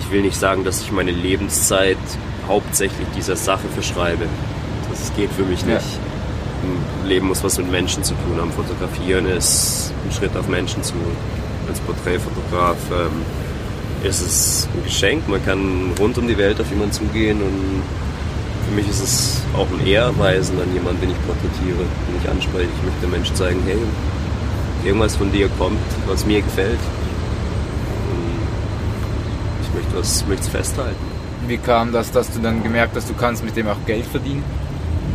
[0.00, 1.98] ich will nicht sagen, dass ich meine Lebenszeit
[2.46, 4.26] hauptsächlich dieser Sache verschreibe.
[4.90, 5.86] Das geht für mich nicht.
[7.04, 8.52] Leben muss was mit Menschen zu tun haben.
[8.52, 10.94] Fotografieren ist ein Schritt auf Menschen zu.
[11.68, 13.22] Als Porträtfotograf ähm,
[14.08, 15.28] ist es ein Geschenk.
[15.28, 17.82] Man kann rund um die Welt auf jemanden zugehen und
[18.68, 22.68] für mich ist es auch ein Ehrweisen an jemanden, den ich porträtiere, den ich anspreche.
[22.76, 23.78] Ich möchte dem Menschen zeigen, hey,
[24.84, 26.78] irgendwas von dir kommt, was mir gefällt.
[28.10, 28.40] Und
[29.62, 30.96] ich möchte was, möchte es festhalten.
[31.46, 34.44] Wie kam das, dass du dann gemerkt hast, du kannst mit dem auch Geld verdienen?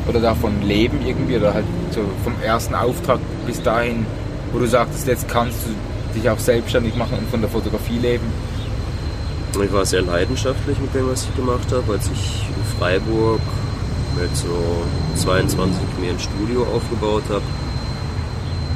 [0.08, 1.38] Oder davon leben irgendwie?
[1.38, 4.06] Oder halt so vom ersten Auftrag bis dahin,
[4.54, 8.26] wo du sagtest, jetzt kannst du dich auch selbstständig machen und von der Fotografie leben?
[9.60, 11.94] Ich war sehr leidenschaftlich mit dem, was ich gemacht habe.
[11.94, 13.42] Als ich in Freiburg
[14.20, 14.48] mit so
[15.16, 17.44] 22 mir ein Studio aufgebaut habe,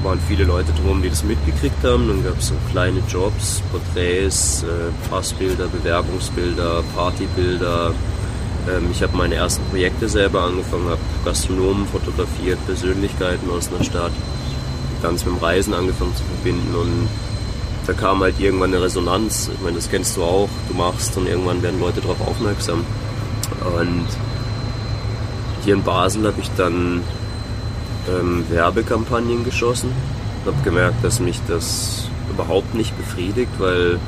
[0.03, 2.07] waren viele Leute drum, die das mitgekriegt haben.
[2.07, 7.93] Dann gab es so kleine Jobs, Porträts, äh, Passbilder, Bewerbungsbilder, Partybilder.
[8.69, 14.11] Ähm, ich habe meine ersten Projekte selber angefangen, habe Gastronomen fotografiert, Persönlichkeiten aus einer Stadt,
[15.01, 17.07] ganz mit dem Reisen angefangen zu verbinden und
[17.87, 19.49] da kam halt irgendwann eine Resonanz.
[19.53, 22.83] Ich meine, das kennst du auch, du machst und irgendwann werden Leute darauf aufmerksam.
[23.77, 24.07] Und
[25.63, 27.01] hier in Basel habe ich dann
[28.09, 29.91] ähm, Werbekampagnen geschossen.
[30.45, 33.99] Habe gemerkt, dass mich das überhaupt nicht befriedigt, weil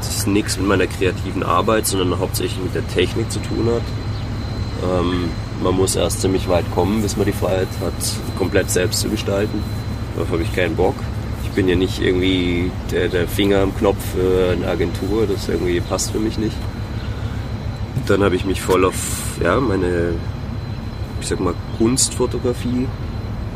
[0.00, 3.82] es nichts mit meiner kreativen Arbeit, sondern hauptsächlich mit der Technik zu tun hat.
[4.90, 5.30] Ähm,
[5.62, 7.94] man muss erst ziemlich weit kommen, bis man die Freiheit hat,
[8.38, 9.62] komplett selbst zu gestalten.
[10.14, 10.94] Darauf habe ich keinen Bock.
[11.56, 16.12] Bin ja nicht irgendwie der, der Finger am Knopf für eine Agentur, das irgendwie passt
[16.12, 16.56] für mich nicht.
[18.06, 20.12] Dann habe ich mich voll auf ja, meine,
[21.20, 22.86] ich sag mal, Kunstfotografie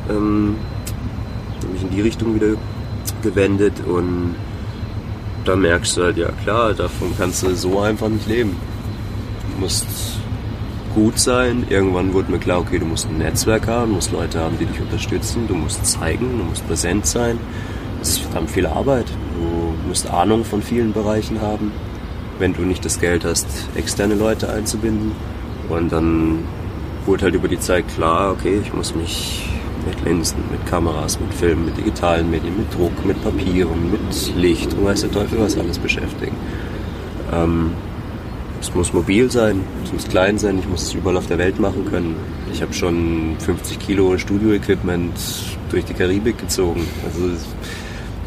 [0.09, 0.57] ähm,
[1.73, 2.55] mich in die Richtung wieder
[3.23, 4.35] gewendet und
[5.45, 8.57] da merkst du halt, ja klar, davon kannst du so einfach nicht leben.
[9.55, 9.87] Du musst
[10.95, 11.67] gut sein.
[11.69, 14.67] Irgendwann wurde mir klar, okay, du musst ein Netzwerk haben, du musst Leute haben, die
[14.67, 17.39] dich unterstützen, du musst zeigen, du musst präsent sein.
[18.01, 19.07] Das ist verdammt viel Arbeit.
[19.09, 21.71] Du musst Ahnung von vielen Bereichen haben,
[22.39, 25.13] wenn du nicht das Geld hast, externe Leute einzubinden.
[25.69, 26.41] Und dann
[27.07, 29.49] wurde halt über die Zeit klar, okay, ich muss mich
[29.87, 34.73] mit Linsen, mit Kameras, mit Filmen, mit digitalen Medien, mit Druck, mit Papieren, mit Licht
[34.75, 36.37] und weiß der Teufel was alles beschäftigen.
[37.33, 37.73] Ähm,
[38.61, 41.59] es muss mobil sein, es muss klein sein, ich muss es überall auf der Welt
[41.59, 42.17] machen können.
[42.53, 45.19] Ich habe schon 50 Kilo Studio-Equipment
[45.71, 46.87] durch die Karibik gezogen.
[47.05, 47.31] Also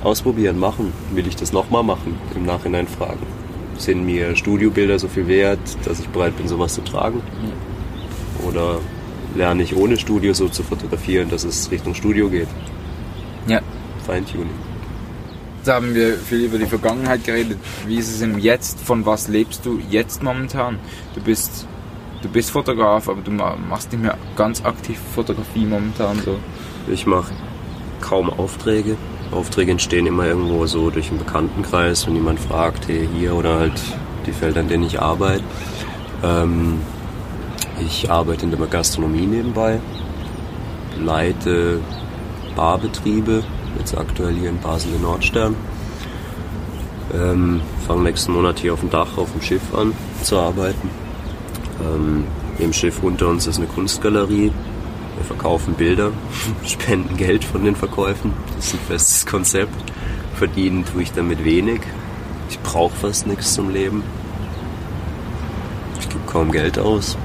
[0.03, 0.93] ausprobieren, machen.
[1.13, 2.17] Will ich das nochmal machen?
[2.35, 3.25] Im Nachhinein fragen.
[3.77, 7.21] Sind mir Studiobilder so viel wert, dass ich bereit bin, sowas zu tragen?
[8.47, 8.79] Oder
[9.35, 12.47] lerne ich ohne Studio so zu fotografieren, dass es Richtung Studio geht?
[13.47, 13.61] Ja.
[14.05, 14.49] Feintuning.
[15.57, 17.57] Jetzt haben wir viel über die Vergangenheit geredet.
[17.87, 18.81] Wie ist es im Jetzt?
[18.81, 20.77] Von was lebst du jetzt momentan?
[21.15, 21.65] Du bist,
[22.21, 26.37] du bist Fotograf, aber du machst nicht mehr ganz aktiv Fotografie momentan so.
[26.91, 27.33] Ich mache
[28.01, 28.97] kaum Aufträge.
[29.33, 33.81] Aufträge entstehen immer irgendwo so durch einen Bekanntenkreis, wenn jemand fragt, hey, hier oder halt
[34.25, 35.43] die Felder, an denen ich arbeite.
[36.23, 36.79] Ähm,
[37.81, 39.79] ich arbeite in der Gastronomie nebenbei,
[40.99, 41.79] leite
[42.55, 43.43] Barbetriebe,
[43.79, 45.55] jetzt aktuell hier in Basel in Nordstern.
[47.13, 49.93] Ähm, Fange nächsten Monat hier auf dem Dach auf dem Schiff an
[50.23, 50.89] zu arbeiten.
[51.81, 52.23] Ähm,
[52.59, 54.51] Im Schiff unter uns ist eine Kunstgalerie.
[55.15, 56.11] Wir verkaufen Bilder,
[56.65, 58.33] spenden Geld von den Verkäufen.
[58.55, 59.91] Das ist ein festes Konzept.
[60.35, 61.81] Verdienen tue ich damit wenig.
[62.49, 64.03] Ich brauche fast nichts zum Leben.
[65.99, 67.17] Ich gebe kaum Geld aus.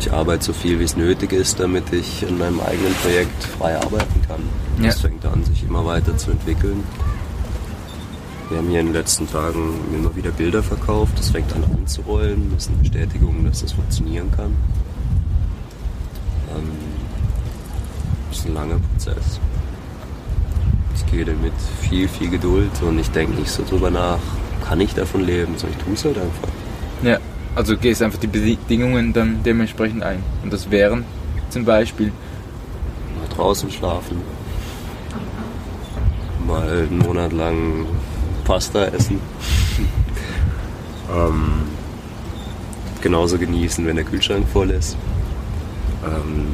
[0.00, 3.76] Ich arbeite so viel, wie es nötig ist, damit ich in meinem eigenen Projekt frei
[3.76, 4.40] arbeiten kann.
[4.78, 4.86] Ja.
[4.86, 6.84] Das fängt an, sich immer weiter zu entwickeln.
[8.48, 11.18] Wir haben hier in den letzten Tagen immer wieder Bilder verkauft.
[11.18, 12.52] Das fängt an anzurollen.
[12.54, 14.54] Das ist eine Bestätigung, dass das funktionieren kann.
[16.54, 16.70] Ähm,
[18.28, 19.40] das ist ein langer Prozess.
[20.94, 24.18] Ich gehe damit viel, viel Geduld und ich denke nicht so drüber nach,
[24.66, 26.48] kann ich davon leben, sondern ich tue es halt einfach.
[27.02, 27.18] Ja.
[27.54, 30.22] Also gehst einfach die Bedingungen dann dementsprechend ein.
[30.42, 31.04] Und das wären
[31.48, 32.12] zum Beispiel.
[33.18, 34.20] Mal draußen schlafen.
[36.46, 37.86] Mal einen Monat lang
[38.44, 39.20] Pasta essen.
[41.10, 41.62] ähm,
[43.00, 44.98] genauso genießen, wenn der Kühlschrank voll ist.
[46.04, 46.48] Ähm,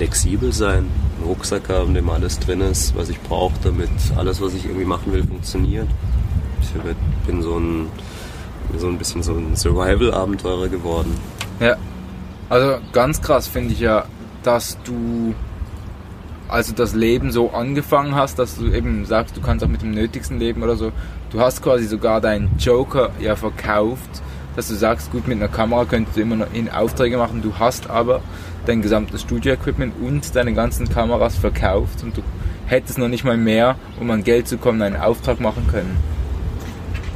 [0.00, 0.86] flexibel sein,
[1.18, 4.86] einen Rucksack haben, dem alles drin ist, was ich brauche, damit alles, was ich irgendwie
[4.86, 5.88] machen will, funktioniert.
[6.62, 7.88] Ich bin so ein
[8.78, 11.14] so ein bisschen so ein Survival-Abenteurer geworden.
[11.58, 11.76] Ja.
[12.48, 14.06] Also ganz krass finde ich ja,
[14.42, 15.34] dass du
[16.48, 19.90] also das Leben so angefangen hast, dass du eben sagst, du kannst auch mit dem
[19.90, 20.92] Nötigsten leben oder so.
[21.30, 24.22] Du hast quasi sogar deinen Joker ja verkauft
[24.56, 27.58] dass du sagst, gut, mit einer Kamera könntest du immer noch in Aufträge machen, du
[27.58, 28.20] hast aber
[28.66, 32.22] dein gesamtes Studio-Equipment und deine ganzen Kameras verkauft und du
[32.66, 35.96] hättest noch nicht mal mehr, um an Geld zu kommen, einen Auftrag machen können.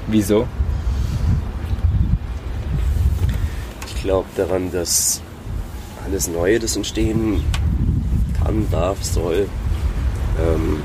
[0.06, 0.46] Wieso?
[3.86, 5.22] Ich glaube daran, dass
[6.04, 7.42] alles Neue, das entstehen
[8.42, 9.48] kann, darf, soll,
[10.38, 10.82] ähm,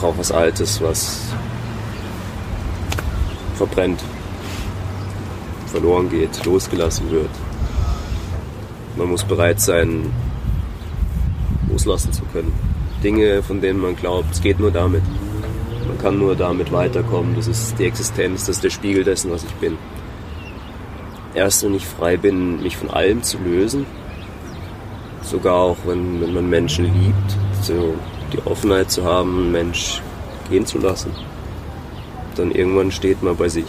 [0.00, 1.20] braucht was Altes, was
[3.54, 4.02] verbrennt,
[5.66, 7.30] verloren geht, losgelassen wird.
[8.96, 10.10] Man muss bereit sein,
[11.70, 12.52] loslassen zu können.
[13.02, 15.02] Dinge, von denen man glaubt, es geht nur damit.
[15.86, 17.36] Man kann nur damit weiterkommen.
[17.36, 19.76] Das ist die Existenz, das ist der Spiegel dessen, was ich bin.
[21.34, 23.84] Erst wenn ich frei bin, mich von allem zu lösen,
[25.22, 27.94] sogar auch wenn, wenn man Menschen liebt, so
[28.32, 30.00] die Offenheit zu haben, einen Mensch
[30.48, 31.10] gehen zu lassen,
[32.36, 33.66] dann irgendwann steht man bei sich.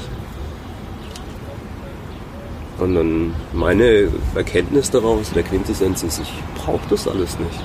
[2.80, 6.32] Und dann meine Erkenntnis daraus, der Quintessenz ist, ich
[6.64, 7.64] brauche das alles nicht.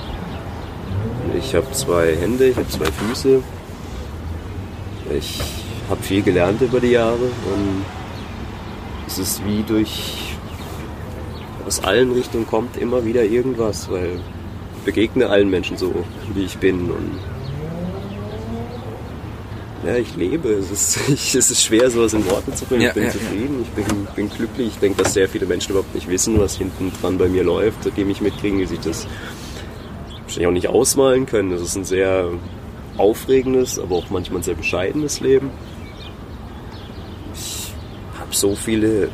[1.37, 3.41] Ich habe zwei Hände, ich habe zwei Füße.
[5.15, 5.39] Ich
[5.89, 7.85] habe viel gelernt über die Jahre und
[9.05, 10.35] es ist wie durch
[11.67, 14.19] aus allen Richtungen kommt immer wieder irgendwas, weil
[14.77, 15.93] ich begegne allen Menschen so,
[16.33, 17.19] wie ich bin und
[19.85, 20.49] ja, ich lebe.
[20.49, 22.81] Es ist, ich, es ist schwer, sowas in Worte zu bringen.
[22.81, 24.67] Ja, ich bin ja, zufrieden, ich bin, bin glücklich.
[24.67, 27.83] Ich denke, dass sehr viele Menschen überhaupt nicht wissen, was hinten dran bei mir läuft,
[27.83, 29.07] seitdem ich mitkriege, wie sich das
[30.21, 31.51] wahrscheinlich auch nicht ausmalen können.
[31.51, 32.29] Das ist ein sehr
[32.97, 35.49] aufregendes, aber auch manchmal sehr bescheidenes Leben.
[37.33, 37.73] Ich
[38.19, 39.09] habe so viele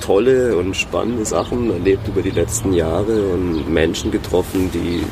[0.00, 5.02] tolle und spannende Sachen erlebt über die letzten Jahre und Menschen getroffen, die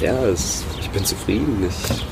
[0.00, 0.64] ja, es,
[0.96, 1.62] bin zufrieden.
[1.68, 2.04] Ich,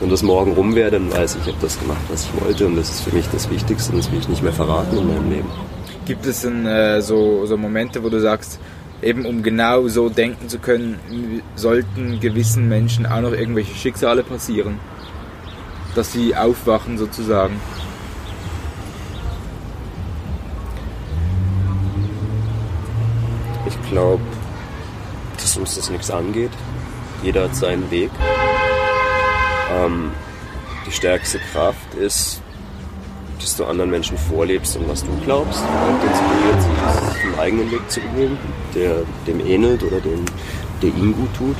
[0.00, 2.66] wenn das morgen rum wäre, dann weiß ich, ich habe das gemacht, was ich wollte
[2.66, 5.06] und das ist für mich das Wichtigste und das will ich nicht mehr verraten in
[5.06, 5.48] meinem Leben.
[6.06, 8.58] Gibt es denn äh, so, so Momente, wo du sagst,
[9.02, 14.78] eben um genau so denken zu können, sollten gewissen Menschen auch noch irgendwelche Schicksale passieren?
[15.94, 17.60] Dass sie aufwachen sozusagen.
[23.66, 24.22] Ich glaube,
[25.36, 26.50] dass uns das nichts angeht.
[27.24, 28.10] Jeder hat seinen Weg.
[29.72, 30.10] Ähm,
[30.86, 32.42] die stärkste Kraft ist,
[33.40, 37.90] dass du anderen Menschen vorlebst und was du glaubst und inspiriert sie, einen eigenen Weg
[37.90, 38.36] zu gehen,
[38.74, 40.26] der dem ähnelt oder dem,
[40.82, 41.56] der ihnen gut tut.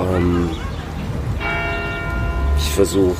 [0.00, 0.48] Ähm,
[2.56, 3.16] ich versuche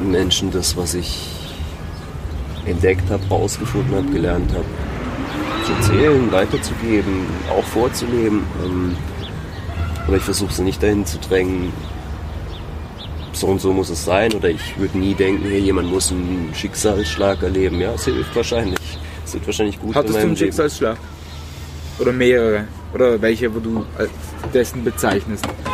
[0.00, 1.30] Menschen das, was ich
[2.64, 4.64] entdeckt habe, rausgefunden habe, gelernt habe,
[5.64, 8.42] zu erzählen, weiterzugeben, auch vorzuleben.
[8.64, 8.96] Ähm,
[10.06, 11.72] aber ich versuche sie nicht dahin zu drängen,
[13.32, 14.32] so und so muss es sein.
[14.34, 17.80] Oder ich würde nie denken, hey, jemand muss einen Schicksalsschlag erleben.
[17.80, 18.98] Ja, es hilft wahrscheinlich.
[19.24, 20.96] Es wird wahrscheinlich gut Hattest du einen Schicksalsschlag?
[21.98, 22.64] Oder mehrere?
[22.94, 24.10] Oder welche, wo du als
[24.54, 25.46] dessen bezeichnest?
[25.46, 25.64] Leben.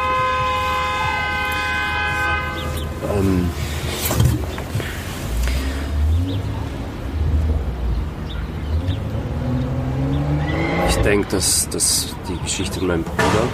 [3.18, 3.50] Ähm,
[10.88, 13.48] ich denke, dass, dass die Geschichte mit meinem Bruder,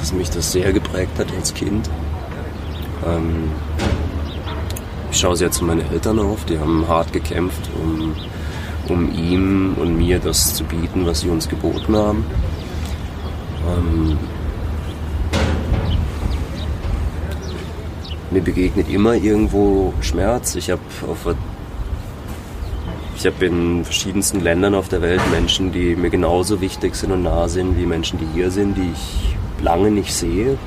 [0.00, 1.88] dass mich das sehr geprägt hat als Kind.
[3.06, 3.50] Ähm,
[5.10, 8.16] ich schaue sehr zu meinen Eltern auf, die haben hart gekämpft, um,
[8.88, 12.24] um ihm und mir das zu bieten, was sie uns geboten haben.
[13.68, 14.18] Ähm,
[18.30, 20.54] mir begegnet immer irgendwo Schmerz.
[20.54, 21.34] Ich habe auf
[23.40, 27.76] in verschiedensten Ländern auf der Welt Menschen, die mir genauso wichtig sind und nah sind
[27.76, 30.58] wie Menschen, die hier sind, die ich lange nicht sehe.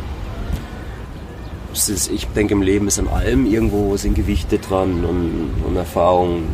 [1.73, 6.47] Ist, ich denke, im Leben ist an allem irgendwo sind Gewichte dran und, und Erfahrungen.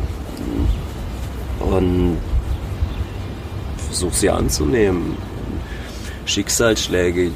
[1.60, 2.16] Und
[3.86, 5.16] versuche sie anzunehmen.
[6.24, 7.32] Schicksalsschläge,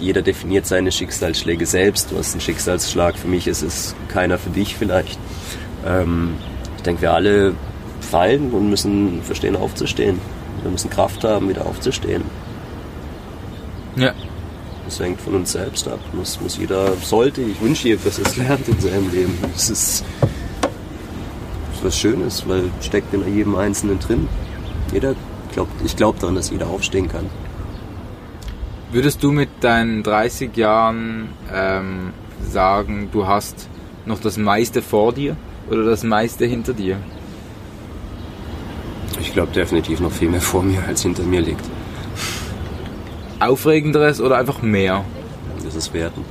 [0.00, 2.16] jeder definiert seine Schicksalsschläge selbst.
[2.16, 5.18] Was ein Schicksalsschlag für mich ist, ist keiner für dich vielleicht.
[5.84, 6.36] Ähm,
[6.76, 7.54] ich denke, wir alle
[8.00, 10.18] fallen und müssen verstehen, aufzustehen.
[10.62, 12.22] Wir müssen Kraft haben, wieder aufzustehen.
[13.96, 14.14] Ja.
[14.90, 16.00] Das hängt von uns selbst ab.
[16.12, 19.38] Muss, muss jeder, sollte, ich wünsche jedem, dass er es lernt in seinem Leben.
[19.52, 24.28] Das ist, das ist was Schönes, weil steckt in jedem Einzelnen drin.
[24.92, 25.14] Jeder
[25.52, 27.26] glaubt, ich glaube daran, dass jeder aufstehen kann.
[28.90, 32.12] Würdest du mit deinen 30 Jahren ähm,
[32.42, 33.68] sagen, du hast
[34.06, 35.36] noch das meiste vor dir
[35.70, 36.96] oder das meiste hinter dir?
[39.20, 41.64] Ich glaube definitiv noch viel mehr vor mir, als hinter mir liegt.
[43.40, 45.04] Aufregenderes oder einfach mehr?
[45.64, 46.24] Das ist Werten.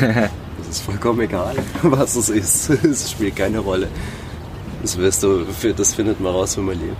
[0.56, 2.70] Das ist vollkommen egal, was es ist.
[2.84, 3.88] Es spielt keine Rolle.
[4.82, 5.44] Das wirst du,
[5.76, 6.96] das findet man raus, wenn man lebt.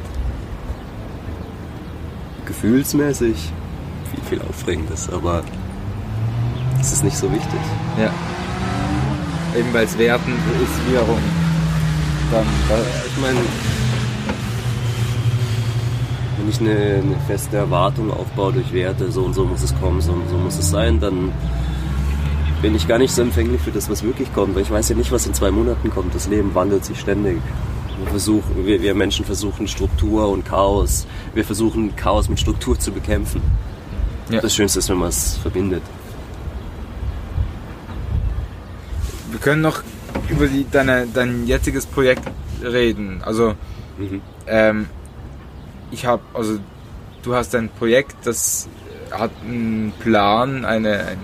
[2.47, 3.53] Gefühlsmäßig
[4.11, 5.43] viel, viel Aufregendes, aber
[6.81, 7.61] es ist nicht so wichtig.
[7.99, 8.13] Ja.
[9.59, 11.19] Eben weil es Werten ist wiederum
[12.31, 12.47] dann.
[13.09, 13.41] Ich meine,
[16.45, 20.03] wenn ich eine, eine, feste Erwartung aufbaue durch Werte, so und so muss es kommen,
[20.03, 21.33] so und so muss es sein, dann
[22.61, 24.97] bin ich gar nicht so empfänglich für das, was wirklich kommt, weil ich weiß ja
[24.97, 26.15] nicht, was in zwei Monaten kommt.
[26.15, 27.39] Das Leben wandelt sich ständig.
[27.99, 31.07] Wir, versuchen, wir, wir Menschen versuchen Struktur und Chaos.
[31.33, 33.41] Wir versuchen Chaos mit Struktur zu bekämpfen.
[34.29, 34.41] Ja.
[34.41, 35.83] Das Schönste ist, wenn man es verbindet.
[39.31, 39.83] Wir können noch
[40.29, 42.23] über die, deine, dein jetziges Projekt
[42.63, 43.23] reden.
[43.23, 43.55] Also,
[43.99, 44.21] mhm.
[44.47, 44.87] ähm,
[45.95, 46.59] ich habe, also,
[47.23, 48.69] du hast ein Projekt, das
[49.11, 51.19] hat einen Plan, eine, ein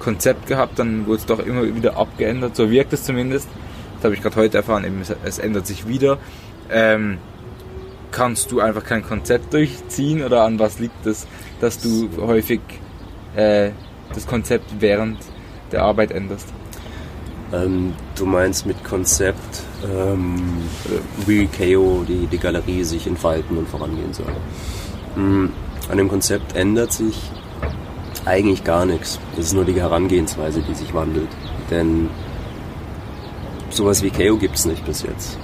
[0.00, 2.54] Konzept gehabt, dann wurde es doch immer wieder abgeändert.
[2.56, 3.48] So wirkt es zumindest.
[3.96, 6.18] Das habe ich gerade heute erfahren, eben, es, es ändert sich wieder.
[6.70, 7.18] Ähm,
[8.10, 11.26] kannst du einfach kein Konzept durchziehen oder an was liegt das,
[11.60, 12.60] dass du häufig
[13.34, 13.70] äh,
[14.14, 15.18] das Konzept während
[15.72, 16.52] der Arbeit änderst?
[17.52, 20.68] Ähm, du meinst mit Konzept, ähm,
[21.26, 24.34] wie KO die, die Galerie sich entfalten und vorangehen soll.
[25.14, 25.52] Mhm.
[25.88, 27.30] An dem Konzept ändert sich
[28.24, 29.20] eigentlich gar nichts.
[29.34, 31.28] Es ist nur die Herangehensweise, die sich wandelt.
[31.70, 32.10] Denn
[33.70, 35.38] sowas wie KO gibt es nicht bis jetzt.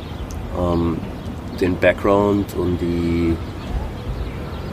[0.59, 0.97] Ähm,
[1.61, 3.37] den Background und die,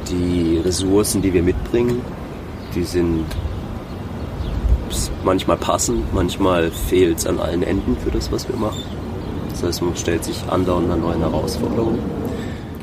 [0.10, 2.02] die Ressourcen, die wir mitbringen,
[2.74, 3.26] die sind
[5.24, 8.82] manchmal passend, manchmal fehlt es an allen Enden für das, was wir machen.
[9.50, 12.00] Das heißt, man stellt sich andauernd an neuen Herausforderungen.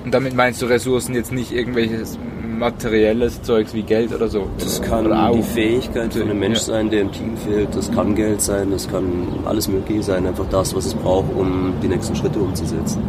[0.05, 4.49] Und damit meinst du Ressourcen jetzt nicht irgendwelches materielles Zeugs wie Geld oder so?
[4.59, 6.65] Das kann oder die Fähigkeit für einen Mensch ja.
[6.65, 7.75] sein, der im Team fehlt.
[7.75, 9.05] Das kann Geld sein, das kann
[9.45, 10.27] alles Mögliche sein.
[10.27, 13.03] Einfach das, was es braucht, um die nächsten Schritte umzusetzen.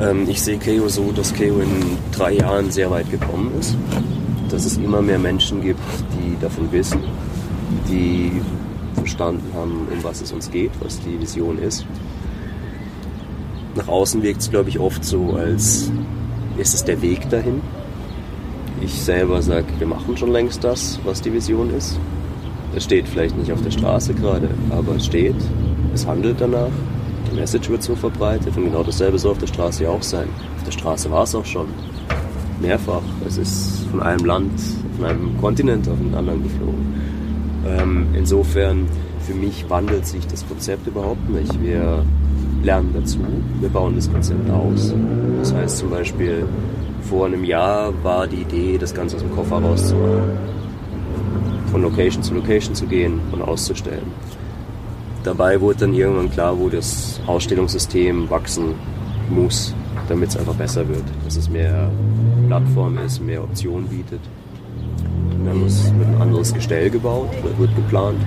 [0.00, 3.76] Ähm, ich sehe KO so, dass KO in drei Jahren sehr weit gekommen ist.
[4.50, 5.80] Dass es immer mehr Menschen gibt,
[6.14, 7.02] die davon wissen,
[7.88, 8.32] die
[8.94, 11.86] verstanden haben, um was es uns geht, was die Vision ist.
[13.74, 15.90] Nach außen wirkt es, glaube ich, oft so, als
[16.56, 17.60] ist es der Weg dahin.
[18.80, 21.98] Ich selber sage, wir machen schon längst das, was die Vision ist.
[22.74, 25.36] Es steht vielleicht nicht auf der Straße gerade, aber es steht,
[25.94, 26.70] es handelt danach
[27.30, 30.28] die Message wird so verbreitet und genau dasselbe soll auf der Straße ja auch sein.
[30.56, 31.66] Auf der Straße war es auch schon.
[32.60, 33.02] Mehrfach.
[33.26, 34.60] Es ist von einem Land,
[34.96, 36.97] von einem Kontinent auf einen anderen geflogen.
[37.66, 38.86] Ähm, insofern,
[39.26, 41.60] für mich wandelt sich das Konzept überhaupt nicht.
[41.62, 42.04] Wir
[42.62, 43.18] lernen dazu,
[43.60, 44.94] wir bauen das Konzept aus.
[45.38, 46.46] Das heißt zum Beispiel,
[47.02, 50.38] vor einem Jahr war die Idee, das Ganze aus dem Koffer rauszumachen.
[51.70, 54.12] Von Location zu Location zu gehen und auszustellen
[55.28, 58.74] dabei wurde dann irgendwann klar, wo das Ausstellungssystem wachsen
[59.28, 59.74] muss,
[60.08, 61.04] damit es einfach besser wird.
[61.24, 61.90] Dass es mehr
[62.46, 64.20] Plattform ist, mehr Optionen bietet.
[65.50, 68.18] Und dann wird ein anderes Gestell gebaut, wird geplant.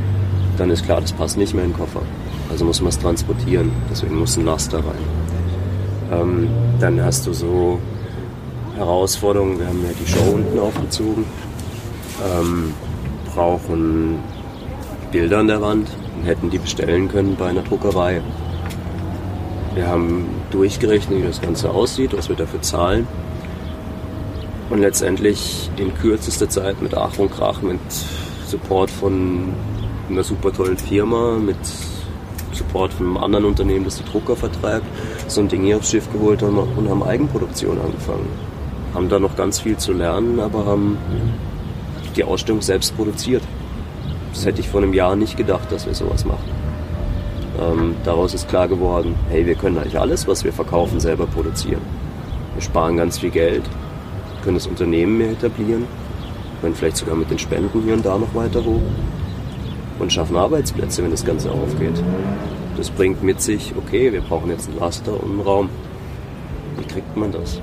[0.58, 2.02] Dann ist klar, das passt nicht mehr in den Koffer.
[2.50, 3.72] Also muss man es transportieren.
[3.90, 5.04] Deswegen muss ein Laster rein.
[6.12, 6.50] Ähm,
[6.80, 7.80] dann hast du so
[8.76, 9.60] Herausforderungen.
[9.60, 11.26] Wir haben ja die Show unten aufgezogen.
[12.24, 12.74] Ähm,
[13.34, 14.20] brauchen
[15.12, 18.22] Bilder an der Wand, und hätten die bestellen können bei einer Druckerei.
[19.74, 23.08] Wir haben durchgerechnet, wie das Ganze aussieht, was wir dafür zahlen.
[24.72, 27.80] Und letztendlich in kürzester Zeit mit Ach und Krach, mit
[28.48, 29.54] Support von
[30.10, 31.58] einer super tollen Firma, mit
[32.54, 34.86] Support von einem anderen Unternehmen, das die Drucker vertreibt,
[35.28, 38.28] so ein Ding hier aufs Schiff geholt und haben Eigenproduktion angefangen.
[38.94, 40.98] Haben da noch ganz viel zu lernen, aber haben
[42.16, 43.44] die Ausstellung selbst produziert.
[44.34, 46.50] Das hätte ich vor einem Jahr nicht gedacht, dass wir sowas machen.
[47.60, 51.82] Ähm, daraus ist klar geworden, hey, wir können eigentlich alles, was wir verkaufen, selber produzieren.
[52.56, 53.64] Wir sparen ganz viel Geld,
[54.44, 55.86] können das Unternehmen mehr etablieren,
[56.62, 58.82] können vielleicht sogar mit den Spenden hier und da noch weiter hoch
[60.00, 62.02] und schaffen Arbeitsplätze, wenn das Ganze aufgeht.
[62.78, 65.70] Das bringt mit sich, okay, wir brauchen jetzt ein Laster und einen Raum.
[66.78, 67.62] Wie kriegt man das?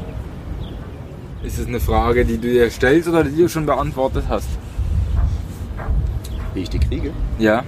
[1.43, 4.49] Ist es eine Frage, die du dir stellst oder die du schon beantwortet hast?
[6.59, 7.13] wie ich die kriege.
[7.39, 7.65] Ja.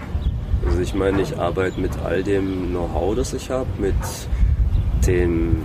[0.67, 3.95] Also ich meine, ich arbeite mit all dem Know-how, das ich habe, mit
[5.07, 5.63] dem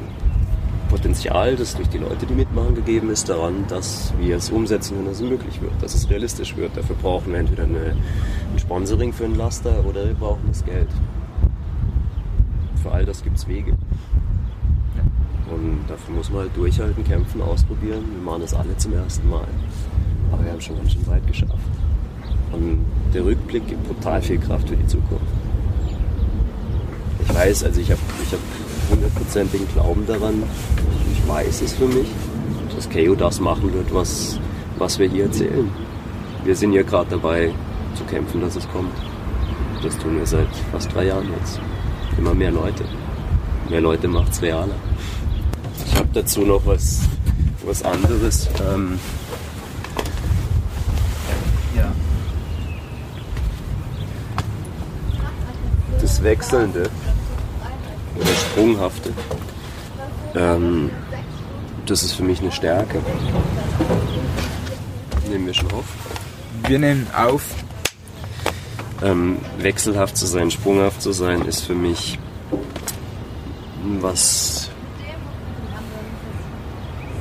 [0.95, 5.11] Potenzial, das durch die Leute, die mitmachen, gegeben ist, daran, dass wir es umsetzen, wenn
[5.11, 6.77] es möglich wird, dass es realistisch wird.
[6.77, 7.97] Dafür brauchen wir entweder eine,
[8.53, 10.87] ein Sponsoring für einen Laster oder wir brauchen das Geld.
[12.81, 13.73] Für all das gibt es Wege.
[15.51, 18.05] Und dafür muss man halt durchhalten, kämpfen, ausprobieren.
[18.13, 19.47] Wir machen das alle zum ersten Mal.
[20.31, 21.51] Aber wir haben schon ganz schön weit geschafft.
[22.53, 25.25] Und der Rückblick gibt brutal viel Kraft für die Zukunft.
[27.27, 28.39] Ich weiß, also ich habe ich hab
[28.89, 30.43] hundertprozentigen Glauben daran.
[31.13, 32.07] Ich weiß es für mich,
[32.75, 34.39] dass KO das machen wird, was,
[34.77, 35.69] was wir hier erzählen.
[36.43, 37.51] Wir sind ja gerade dabei
[37.95, 38.93] zu kämpfen, dass es kommt.
[39.83, 41.59] Das tun wir seit fast drei Jahren jetzt.
[42.17, 42.83] Immer mehr Leute.
[43.69, 44.75] Mehr Leute macht es realer.
[45.85, 47.01] Ich habe dazu noch was,
[47.65, 48.47] was anderes.
[48.71, 48.99] Ähm,
[51.75, 51.91] Ja.
[56.01, 56.89] das Wechselnde
[58.15, 59.13] oder Sprunghafte,
[60.35, 60.91] ähm,
[61.85, 62.99] das ist für mich eine Stärke.
[65.29, 65.85] Nehmen wir schon auf.
[66.67, 67.43] Wir nehmen auf.
[69.03, 72.17] Ähm, wechselhaft zu sein, sprunghaft zu sein, ist für mich
[73.99, 74.69] was,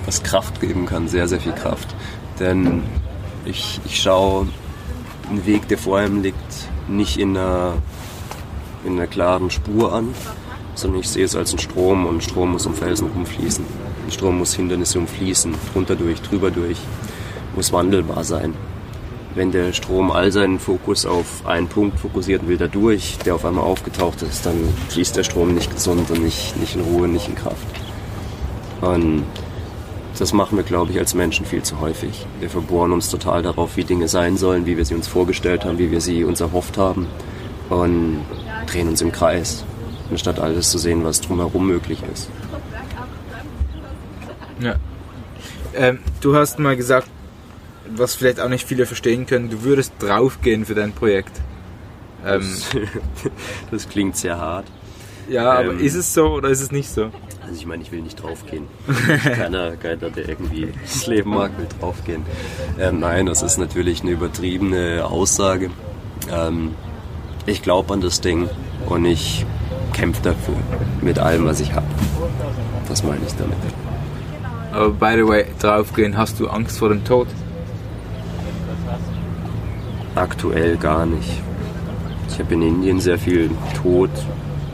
[0.07, 1.95] was Kraft geben kann, sehr, sehr viel Kraft.
[2.39, 2.85] Denn
[3.45, 4.49] ich, ich schaue
[5.29, 6.39] einen Weg, der vor einem liegt,
[6.89, 7.75] nicht in einer,
[8.85, 10.15] in einer klaren Spur an,
[10.85, 13.65] sondern ich sehe es als einen Strom und Strom muss um Felsen rumfließen.
[14.11, 16.79] Strom muss Hindernisse umfließen, drunter durch, drüber durch,
[17.57, 18.55] muss wandelbar sein
[19.35, 23.65] wenn der Strom all seinen Fokus auf einen Punkt fokussiert will dadurch, der auf einmal
[23.65, 24.57] aufgetaucht ist, dann
[24.91, 27.67] fließt der Strom nicht gesund und nicht, nicht in Ruhe, nicht in Kraft.
[28.81, 29.25] Und
[30.17, 32.27] das machen wir, glaube ich, als Menschen viel zu häufig.
[32.39, 35.79] Wir verbohren uns total darauf, wie Dinge sein sollen, wie wir sie uns vorgestellt haben,
[35.79, 37.09] wie wir sie uns erhofft haben
[37.71, 38.21] und
[38.67, 39.65] drehen uns im Kreis,
[40.11, 42.29] anstatt alles zu sehen, was drumherum möglich ist.
[44.61, 44.77] Ja.
[45.75, 47.09] Ähm, du hast mal gesagt,
[47.97, 51.41] was vielleicht auch nicht viele verstehen können, du würdest draufgehen für dein Projekt.
[52.25, 52.57] Ähm,
[53.71, 54.67] Das klingt sehr hart.
[55.29, 57.11] ja, aber ähm, ist es so oder ist es nicht so?
[57.43, 58.67] Also ich meine, ich will nicht draufgehen.
[59.25, 62.23] keiner, keiner, der irgendwie das Leben mag, will draufgehen.
[62.79, 65.71] Ähm, nein, das ist natürlich eine übertriebene Aussage.
[66.31, 66.75] Ähm,
[67.45, 68.49] ich glaube an das Ding
[68.87, 69.45] und ich
[69.95, 70.57] kämpfe dafür
[71.01, 71.87] mit allem, was ich habe.
[72.89, 73.57] Das meine ich damit.
[74.73, 77.29] Aber by the way, draufgehen, hast du Angst vor dem Tod?
[80.15, 81.41] Aktuell gar nicht.
[82.29, 84.11] Ich habe in Indien sehr viel Tod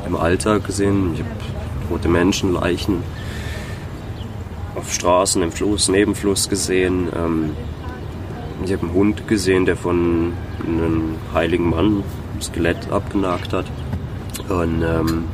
[0.07, 1.15] im Alltag gesehen.
[1.15, 1.31] Ich habe
[1.89, 3.03] tote Menschen, Leichen
[4.75, 7.09] auf Straßen, im Fluss, neben Fluss gesehen.
[7.15, 7.51] Ähm,
[8.65, 10.33] ich habe einen Hund gesehen, der von
[10.67, 12.03] einem heiligen Mann
[12.37, 13.67] ein Skelett abgenagt hat.
[14.51, 15.25] Und ähm,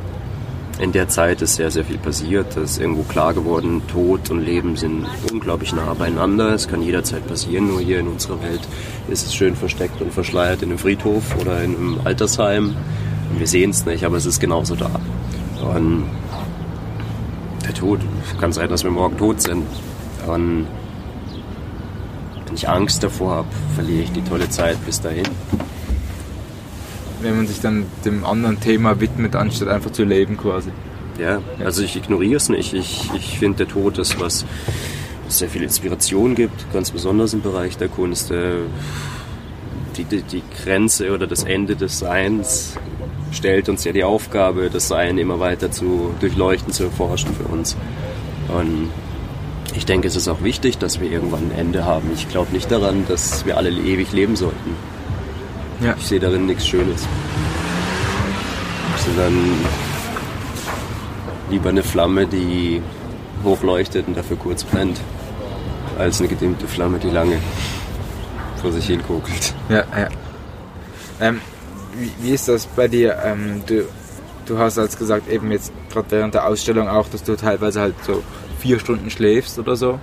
[0.79, 2.55] in der Zeit ist sehr, sehr viel passiert.
[2.55, 6.53] Es ist irgendwo klar geworden, Tod und Leben sind unglaublich nah beieinander.
[6.53, 8.61] Es kann jederzeit passieren, nur hier in unserer Welt
[9.07, 12.75] ist es schön versteckt und verschleiert in einem Friedhof oder in einem Altersheim.
[13.31, 14.91] Und wir sehen es nicht, aber es ist genauso da.
[15.73, 16.05] Und
[17.65, 17.99] der Tod,
[18.39, 19.65] kann sein, dass wir morgen tot sind.
[20.27, 20.67] Und
[22.45, 25.25] wenn ich Angst davor habe, verliere ich die tolle Zeit bis dahin.
[27.21, 30.69] Wenn man sich dann dem anderen Thema widmet, anstatt einfach zu leben quasi.
[31.19, 32.73] Ja, also ich ignoriere es nicht.
[32.73, 34.45] Ich, ich finde, der Tod ist was,
[35.25, 38.31] was sehr viel Inspiration gibt, ganz besonders im Bereich der Kunst.
[38.31, 38.61] Äh,
[39.97, 42.75] Die, die, die Grenze oder das Ende des Seins
[43.31, 47.75] stellt uns ja die Aufgabe, das Sein immer weiter zu durchleuchten, zu erforschen für uns.
[48.47, 48.91] Und
[49.75, 52.11] ich denke, es ist auch wichtig, dass wir irgendwann ein Ende haben.
[52.13, 54.75] Ich glaube nicht daran, dass wir alle ewig leben sollten.
[55.81, 55.95] Ja.
[55.97, 57.07] Ich sehe darin nichts Schönes.
[59.05, 59.35] Sondern
[61.49, 62.81] lieber eine Flamme, die
[63.43, 64.99] hochleuchtet und dafür kurz brennt,
[65.97, 67.39] als eine gedimmte Flamme, die lange
[68.61, 69.53] vor sich hin kokelt.
[69.69, 70.07] Ja, ja.
[71.19, 71.41] Ähm,
[71.95, 73.17] wie, wie ist das bei dir?
[73.23, 73.85] Ähm, du,
[74.45, 77.95] du hast als gesagt, eben jetzt gerade während der Ausstellung auch, dass du teilweise halt
[78.03, 78.23] so
[78.59, 79.99] vier Stunden schläfst oder so.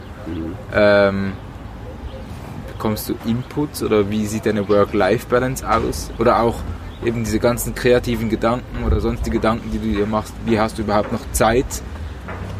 [0.73, 1.33] Ähm,
[2.85, 6.11] bekommst du Inputs oder wie sieht deine Work-Life-Balance aus?
[6.19, 6.57] Oder auch
[7.03, 10.77] eben diese ganzen kreativen Gedanken oder sonst die Gedanken, die du dir machst, wie hast
[10.77, 11.65] du überhaupt noch Zeit,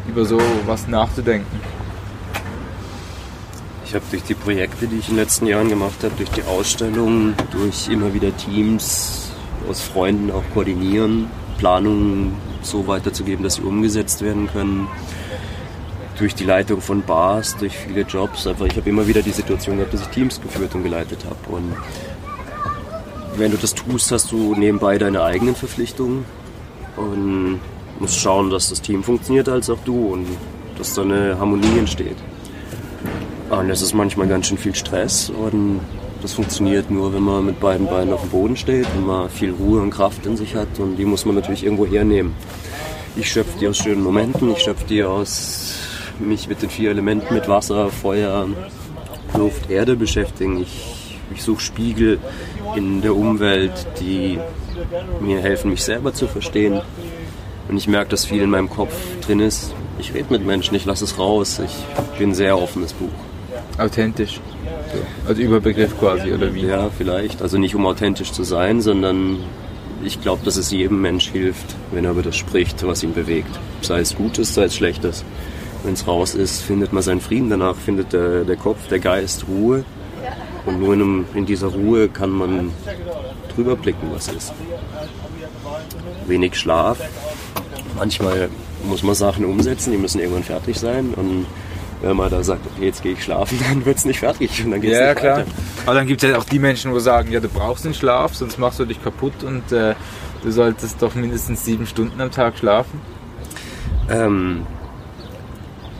[0.07, 1.59] über so was nachzudenken?
[3.85, 6.41] Ich habe durch die Projekte, die ich in den letzten Jahren gemacht habe, durch die
[6.41, 9.29] Ausstellungen, durch immer wieder Teams
[9.69, 11.27] aus Freunden auch koordinieren,
[11.59, 14.87] Planungen so weiterzugeben, dass sie umgesetzt werden können,
[16.17, 18.47] durch die Leitung von Bars, durch viele Jobs.
[18.47, 21.55] Einfach, ich habe immer wieder die Situation gehabt, dass ich Teams geführt und geleitet habe.
[21.55, 21.73] Und
[23.37, 26.25] wenn du das tust, hast du nebenbei deine eigenen Verpflichtungen
[26.95, 27.59] und
[27.99, 30.27] musst schauen, dass das Team funktioniert, als auch du und
[30.77, 32.17] dass da eine Harmonie entsteht.
[33.49, 35.79] Und das ist manchmal ganz schön viel Stress und
[36.21, 39.51] das funktioniert nur, wenn man mit beiden Beinen auf dem Boden steht, wenn man viel
[39.51, 42.33] Ruhe und Kraft in sich hat und die muss man natürlich irgendwo hernehmen.
[43.15, 45.84] Ich schöpfe die aus schönen Momenten, ich schöpfe die aus
[46.19, 48.47] mich mit den vier Elementen, mit Wasser, Feuer,
[49.35, 50.61] Luft, Erde beschäftigen.
[50.61, 52.19] Ich, ich suche Spiegel
[52.75, 54.39] in der Umwelt, die
[55.21, 56.81] mir helfen, mich selber zu verstehen.
[57.67, 58.93] Und ich merke, dass viel in meinem Kopf
[59.25, 59.73] drin ist.
[59.97, 61.59] Ich rede mit Menschen, ich lasse es raus.
[61.63, 63.09] Ich bin ein sehr offenes Buch.
[63.77, 64.39] Authentisch.
[65.27, 66.65] Als Überbegriff quasi, oder wie?
[66.65, 67.41] Ja, vielleicht.
[67.41, 69.39] Also nicht um authentisch zu sein, sondern
[70.03, 73.59] ich glaube, dass es jedem Mensch hilft, wenn er über das spricht, was ihn bewegt.
[73.81, 75.25] Sei es Gutes, sei es Schlechtes.
[75.85, 77.49] Wenn es raus ist, findet man seinen Frieden.
[77.51, 79.85] Danach findet der, der Kopf, der Geist Ruhe.
[80.65, 82.71] Und nur in, einem, in dieser Ruhe kann man
[83.53, 84.51] drüber blicken, was ist.
[86.25, 86.97] Wenig Schlaf.
[87.97, 88.49] Manchmal
[88.83, 91.13] muss man Sachen umsetzen, die müssen irgendwann fertig sein.
[91.15, 91.45] Und
[92.01, 94.71] wenn man da sagt, okay, jetzt gehe ich schlafen, dann wird es nicht fertig und
[94.71, 95.37] dann geht's Ja, nicht klar.
[95.37, 95.47] weiter.
[95.85, 98.33] Aber dann gibt es ja auch die Menschen, wo sagen, ja, du brauchst den Schlaf,
[98.33, 99.93] sonst machst du dich kaputt und äh,
[100.43, 102.99] du solltest doch mindestens sieben Stunden am Tag schlafen.
[104.09, 104.65] Ähm,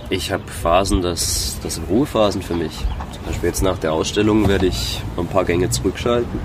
[0.09, 2.77] ich habe Phasen, das, das sind Ruhephasen für mich.
[3.13, 6.39] Zum Beispiel jetzt nach der Ausstellung werde ich ein paar Gänge zurückschalten.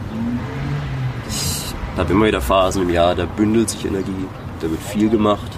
[1.28, 4.26] Ich habe immer wieder Phasen im Jahr, da bündelt sich Energie,
[4.60, 5.50] da wird viel gemacht.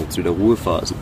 [0.00, 0.96] Jetzt wieder Ruhephasen.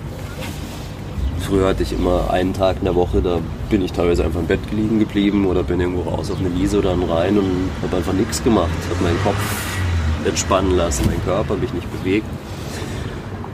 [1.40, 3.38] Früher hatte ich immer einen Tag in der Woche, da
[3.68, 6.78] bin ich teilweise einfach im Bett liegen geblieben oder bin irgendwo raus auf eine Wiese
[6.78, 8.70] oder einen Rhein und habe einfach nichts gemacht.
[8.90, 9.36] Habe meinen Kopf
[10.24, 12.26] entspannen lassen, meinen Körper mich nicht bewegt.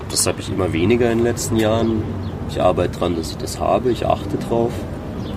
[0.08, 2.02] Das habe ich immer weniger in den letzten Jahren.
[2.50, 4.72] Ich arbeite dran, dass ich das habe, ich achte drauf.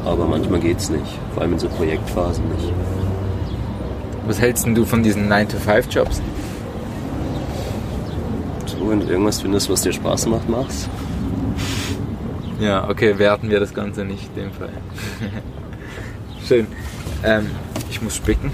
[0.04, 2.74] Aber manchmal geht's nicht, vor allem in so Projektphasen nicht.
[4.26, 6.22] Was hältst denn du von diesen 9-to-5-Jobs?
[8.66, 10.90] So, wenn du irgendwas findest, was dir Spaß macht, mach's.
[12.60, 14.70] Ja, okay, werten wir das Ganze nicht in dem Fall.
[16.48, 16.68] Schön.
[17.24, 17.50] Ähm,
[17.90, 18.52] ich muss spicken.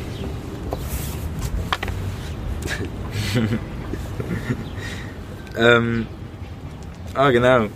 [5.58, 6.08] ähm,
[7.14, 7.68] ah, genau.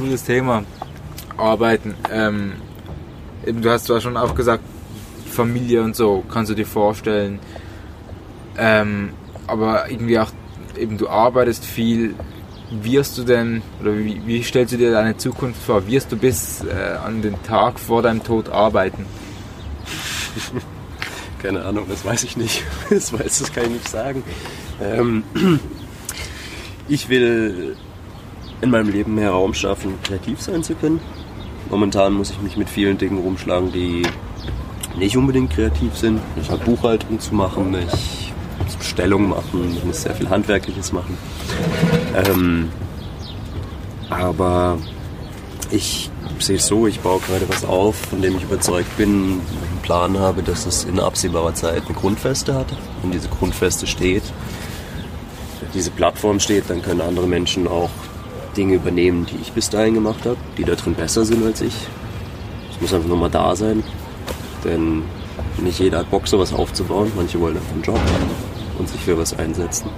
[0.00, 0.64] Gutes Thema.
[1.36, 1.94] Arbeiten.
[2.10, 2.54] Ähm,
[3.46, 4.64] eben, du hast zwar schon auch gesagt,
[5.30, 7.38] Familie und so, kannst du dir vorstellen.
[8.56, 9.10] Ähm,
[9.46, 10.30] aber irgendwie auch,
[10.78, 12.14] eben du arbeitest viel.
[12.70, 15.86] Wirst du denn, oder wie, wie stellst du dir deine Zukunft vor?
[15.86, 19.04] Wirst du bis äh, an den Tag vor deinem Tod arbeiten?
[21.42, 22.64] Keine Ahnung, das weiß ich nicht.
[22.88, 24.22] Das weiß, das kann ich nicht sagen.
[24.80, 25.24] Ähm,
[26.88, 27.76] ich will
[28.60, 31.00] in meinem Leben mehr Raum schaffen, kreativ sein zu können.
[31.70, 34.02] Momentan muss ich mich mit vielen Dingen rumschlagen, die
[34.96, 36.20] nicht unbedingt kreativ sind.
[36.40, 38.32] Ich habe Buchhaltung zu machen, ich
[38.64, 41.16] muss Bestellungen machen, ich muss sehr viel Handwerkliches machen.
[42.14, 42.70] Ähm,
[44.08, 44.78] aber
[45.70, 49.80] ich sehe es so, ich baue gerade was auf, von dem ich überzeugt bin, einen
[49.82, 52.66] Plan habe, dass es in absehbarer Zeit eine Grundfeste hat.
[53.02, 54.24] Wenn diese Grundfeste steht,
[55.74, 57.90] diese Plattform steht, dann können andere Menschen auch
[58.56, 61.74] Dinge übernehmen, die ich bis dahin gemacht habe, die da drin besser sind als ich.
[62.70, 63.82] Es muss einfach nur mal da sein,
[64.64, 65.02] denn
[65.58, 67.10] nicht jeder hat Bock, sowas aufzubauen.
[67.16, 68.00] Manche wollen einfach einen Job
[68.78, 69.88] und sich für was einsetzen.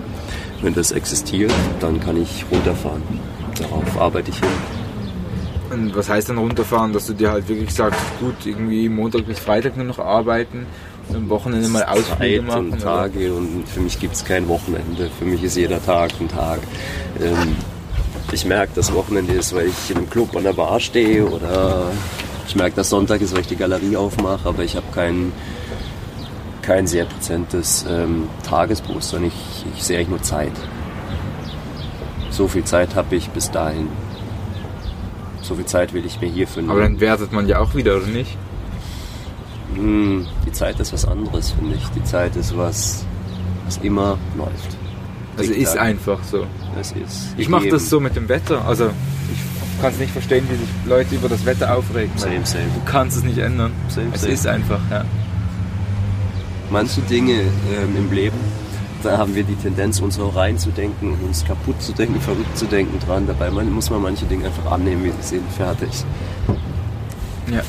[0.60, 3.02] Wenn das existiert, dann kann ich runterfahren.
[3.58, 4.48] Darauf arbeite ich hin.
[5.70, 9.38] Und was heißt dann runterfahren, dass du dir halt wirklich sagst, gut, irgendwie Montag bis
[9.38, 10.66] Freitag nur noch arbeiten
[11.08, 12.66] und am Wochenende mal Ausflüge machen?
[12.66, 12.82] und oder?
[12.82, 15.10] Tage und für mich gibt es kein Wochenende.
[15.18, 16.60] Für mich ist jeder Tag ein Tag.
[17.20, 17.56] Ähm,
[18.30, 21.90] ich merke, dass Wochenende ist, weil ich in einem Club an der Bar stehe oder
[22.46, 25.32] ich merke, dass Sonntag ist, weil ich die Galerie aufmache, aber ich habe kein,
[26.62, 29.24] kein sehr präsentes ähm, Tagesbewusstsein.
[29.24, 30.52] Ich, ich sehe eigentlich nur Zeit.
[32.30, 33.88] So viel Zeit habe ich bis dahin.
[35.42, 38.06] So viel Zeit will ich mir hierfür Aber dann wertet man ja auch wieder, oder
[38.06, 38.36] nicht?
[39.74, 41.88] Hm, Die Zeit ist was anderes, finde ich.
[41.90, 43.04] Die Zeit ist was,
[43.64, 44.76] was immer läuft.
[45.36, 46.46] Also ist einfach so.
[46.78, 47.34] Es ist.
[47.36, 48.64] Ich mache das so mit dem Wetter.
[48.66, 48.90] Also
[49.32, 52.12] ich kann es nicht verstehen, wie sich Leute über das Wetter aufregen.
[52.16, 52.64] Same, same.
[52.74, 53.72] Du kannst es nicht ändern.
[53.88, 54.32] Same, es same.
[54.32, 55.04] ist einfach, ja.
[56.70, 58.38] Manche Dinge ähm, im Leben,
[59.02, 62.98] da haben wir die Tendenz, uns auch reinzudenken uns kaputt zu denken, verrückt zu denken
[63.00, 63.26] dran.
[63.26, 65.50] Dabei muss man manche Dinge einfach annehmen, wie sie sind.
[65.52, 66.04] Fertig.
[67.50, 67.62] ja.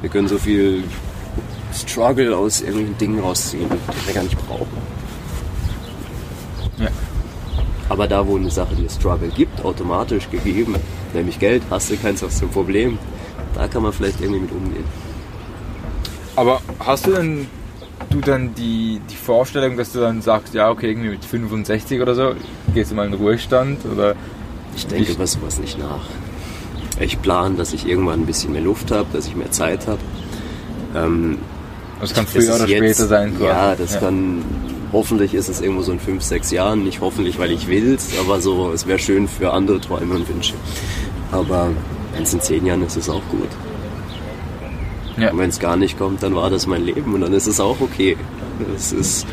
[0.00, 0.84] Wir können so viel
[1.74, 4.95] Struggle aus irgendwelchen Dingen rausziehen, die wir gar nicht brauchen.
[7.88, 7.92] Ja.
[7.92, 10.74] Aber da, wo eine Sache dir Struggle gibt, automatisch gegeben,
[11.14, 12.98] nämlich Geld, hast du keins was zum Problem,
[13.54, 14.84] da kann man vielleicht irgendwie mit umgehen.
[16.34, 17.46] Aber hast du denn
[18.10, 22.14] du dann die, die Vorstellung, dass du dann sagst, ja okay, irgendwie mit 65 oder
[22.14, 22.34] so,
[22.74, 24.14] gehst du mal in den Ruhestand oder
[24.76, 26.00] Ich denke über sowas nicht nach.
[27.00, 29.98] Ich plane, dass ich irgendwann ein bisschen mehr Luft habe, dass ich mehr Zeit habe.
[30.94, 31.38] Ähm,
[32.00, 33.44] das kann das früher ist oder jetzt- später sein quasi.
[33.44, 34.44] Ja, das kann.
[34.92, 36.84] Hoffentlich ist es irgendwo so in fünf, sechs Jahren.
[36.84, 40.54] Nicht hoffentlich, weil ich will's, aber so, es wäre schön für andere Träume und Wünsche.
[41.32, 41.70] Aber
[42.12, 43.48] wenn es in zehn Jahren ist, ist es auch gut.
[45.16, 45.30] Ja.
[45.30, 47.58] Und wenn es gar nicht kommt, dann war das mein Leben und dann ist es
[47.58, 48.16] auch okay.
[48.74, 49.26] Es ist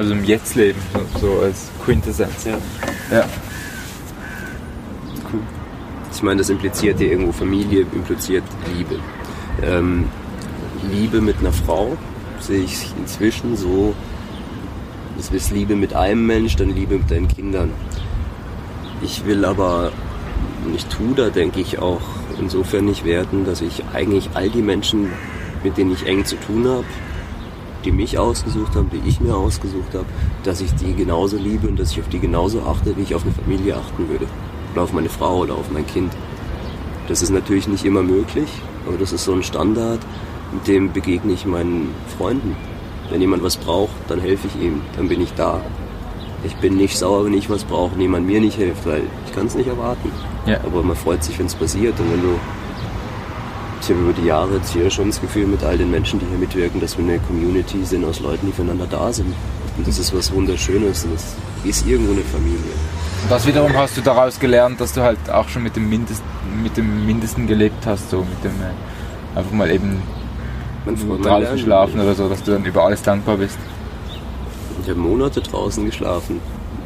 [0.00, 0.80] Also im Jetzt-Leben,
[1.20, 2.44] so, so als Quintessenz.
[2.46, 2.56] Ja.
[3.10, 3.24] Ja.
[5.30, 5.40] Cool.
[6.10, 8.96] Ich meine, das impliziert ja irgendwo Familie, impliziert Liebe.
[9.62, 10.06] Ähm,
[10.90, 11.98] Liebe mit einer Frau
[12.40, 13.94] sehe ich inzwischen so,
[15.16, 17.70] das ist Liebe mit einem Mensch, dann Liebe mit deinen Kindern.
[19.02, 19.92] Ich will aber,
[20.64, 22.00] und ich tue da, denke ich, auch
[22.38, 25.10] insofern nicht werten, dass ich eigentlich all die Menschen,
[25.62, 26.84] mit denen ich eng zu tun habe,
[27.84, 30.06] die mich ausgesucht haben, die ich mir ausgesucht habe,
[30.44, 33.22] dass ich die genauso liebe und dass ich auf die genauso achte, wie ich auf
[33.24, 34.26] eine Familie achten würde.
[34.72, 36.12] Oder auf meine Frau oder auf mein Kind.
[37.08, 38.48] Das ist natürlich nicht immer möglich,
[38.86, 40.00] aber das ist so ein Standard,
[40.52, 42.56] mit dem begegne ich meinen Freunden.
[43.10, 45.60] Wenn jemand was braucht, dann helfe ich ihm, dann bin ich da.
[46.44, 49.34] Ich bin nicht sauer, wenn ich was brauche und jemand mir nicht hilft, weil ich
[49.34, 50.10] kann es nicht erwarten.
[50.46, 50.58] Ja.
[50.64, 51.98] Aber man freut sich, wenn es passiert.
[52.00, 52.38] Und wenn du,
[53.82, 56.26] ich habe über die Jahre jetzt hier schon das Gefühl mit all den Menschen, die
[56.26, 59.34] hier mitwirken, dass wir eine Community sind aus Leuten, die füreinander da sind.
[59.76, 61.34] Und das ist was Wunderschönes und das
[61.64, 62.58] ist irgendwo eine Familie.
[63.28, 66.22] Das wiederum hast du daraus gelernt, dass du halt auch schon mit dem, Mindest,
[66.62, 70.02] mit dem Mindesten gelebt hast, so mit dem äh, einfach mal eben
[70.86, 73.58] Man man draußen schlafen oder so, dass du dann über alles dankbar bist.
[74.82, 76.40] Ich habe Monate draußen geschlafen.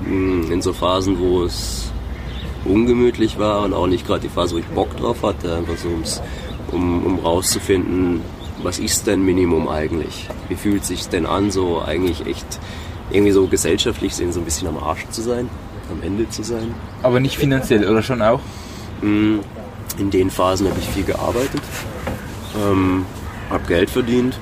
[0.04, 1.90] Mm, In so Phasen, wo es
[2.64, 5.88] ungemütlich war und auch nicht gerade die Phase, wo ich Bock drauf hatte, einfach so
[5.88, 6.20] ums,
[6.72, 8.20] um, um rauszufinden,
[8.62, 10.28] was ist denn Minimum eigentlich?
[10.48, 12.58] Wie fühlt sich denn an, so eigentlich echt
[13.10, 15.48] irgendwie so gesellschaftlich sehen, so ein bisschen am Arsch zu sein,
[15.90, 16.74] am Ende zu sein?
[17.02, 18.40] Aber nicht finanziell, oder schon auch?
[19.02, 19.36] Mm,
[19.98, 21.60] In den Phasen habe ich viel gearbeitet,
[22.56, 23.04] ähm,
[23.50, 24.38] habe Geld verdient,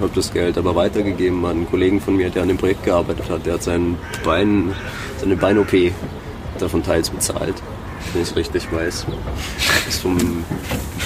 [0.00, 3.28] habe das Geld aber weitergegeben an einen Kollegen von mir, der an dem Projekt gearbeitet
[3.30, 3.46] hat.
[3.46, 4.72] Der hat sein Bein,
[5.18, 5.72] seine Bein-OP
[6.58, 7.54] davon teils bezahlt,
[8.12, 9.06] wenn ich es richtig weiß.
[9.88, 10.44] Ist vom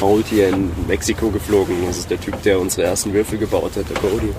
[0.00, 1.76] Maultier in Mexiko geflogen.
[1.86, 4.32] Das ist der Typ, der unsere ersten Würfel gebaut hat, der Cody.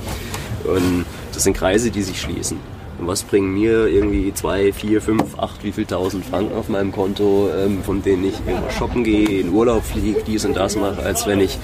[0.66, 2.60] Und das sind Kreise, die sich schließen.
[3.00, 6.92] Und was bringen mir irgendwie zwei, vier, fünf, acht, wie viel tausend Franken auf meinem
[6.92, 11.02] Konto, ähm, von denen ich irgendwo shoppen gehe, in Urlaub fliege, dies und das mache,
[11.02, 11.58] als wenn ich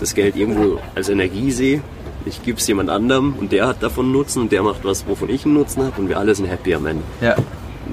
[0.00, 1.82] das Geld irgendwo als Energie sehe.
[2.26, 5.30] Ich gebe es jemand anderem und der hat davon Nutzen und der macht was, wovon
[5.30, 7.02] ich einen Nutzen habe und wir alle sind happy am Ende.
[7.20, 7.36] Ja.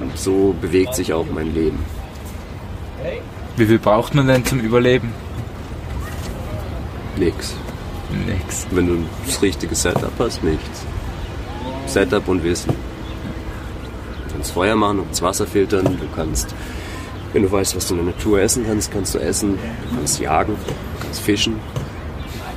[0.00, 1.78] Und so bewegt sich auch mein Leben.
[3.56, 5.12] Wie viel braucht man denn zum Überleben?
[7.16, 7.54] Nix.
[8.26, 8.66] Nix.
[8.70, 10.84] Wenn du das richtige Setup hast, nichts.
[11.86, 12.89] Setup und Wissen.
[14.40, 16.54] Du kannst Feuer machen, du kannst Wasser filtern, du kannst,
[17.34, 19.58] wenn du weißt, was du in der Natur essen kannst, kannst du essen,
[19.90, 21.56] du kannst jagen, du kannst fischen.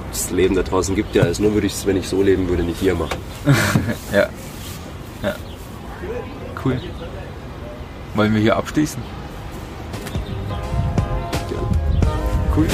[0.10, 1.40] Das Leben da draußen gibt ja alles.
[1.40, 3.18] Nur würde ich es, wenn ich so leben würde, nicht hier machen.
[4.14, 4.30] Ja.
[5.24, 5.36] Ja.
[6.64, 6.80] Cool.
[8.16, 9.04] Wollen wir hier abschließen?
[11.52, 11.58] Ja.
[12.56, 12.68] Cool.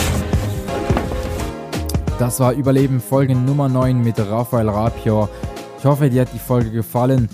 [2.19, 5.29] Das war Überleben Folge Nummer 9 mit Raphael Rapior.
[5.79, 7.27] Ich hoffe, dir hat die Folge gefallen.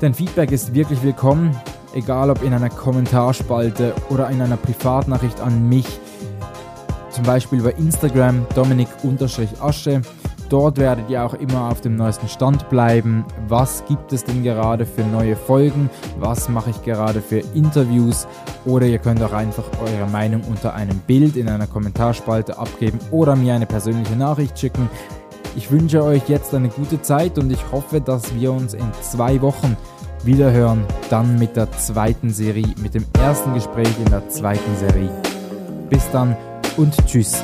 [0.00, 1.54] Dein Feedback ist wirklich willkommen,
[1.92, 6.00] egal ob in einer Kommentarspalte oder in einer Privatnachricht an mich.
[7.10, 10.00] Zum Beispiel bei Instagram Dominik-Asche.
[10.48, 13.26] Dort werdet ihr auch immer auf dem neuesten Stand bleiben.
[13.46, 15.90] Was gibt es denn gerade für neue Folgen?
[16.18, 18.26] Was mache ich gerade für Interviews?
[18.64, 23.36] Oder ihr könnt auch einfach eure Meinung unter einem Bild in einer Kommentarspalte abgeben oder
[23.36, 24.88] mir eine persönliche Nachricht schicken.
[25.56, 29.40] Ich wünsche euch jetzt eine gute Zeit und ich hoffe, dass wir uns in zwei
[29.42, 29.76] Wochen
[30.24, 30.84] wieder hören.
[31.08, 35.10] Dann mit der zweiten Serie, mit dem ersten Gespräch in der zweiten Serie.
[35.88, 36.36] Bis dann
[36.76, 37.42] und tschüss.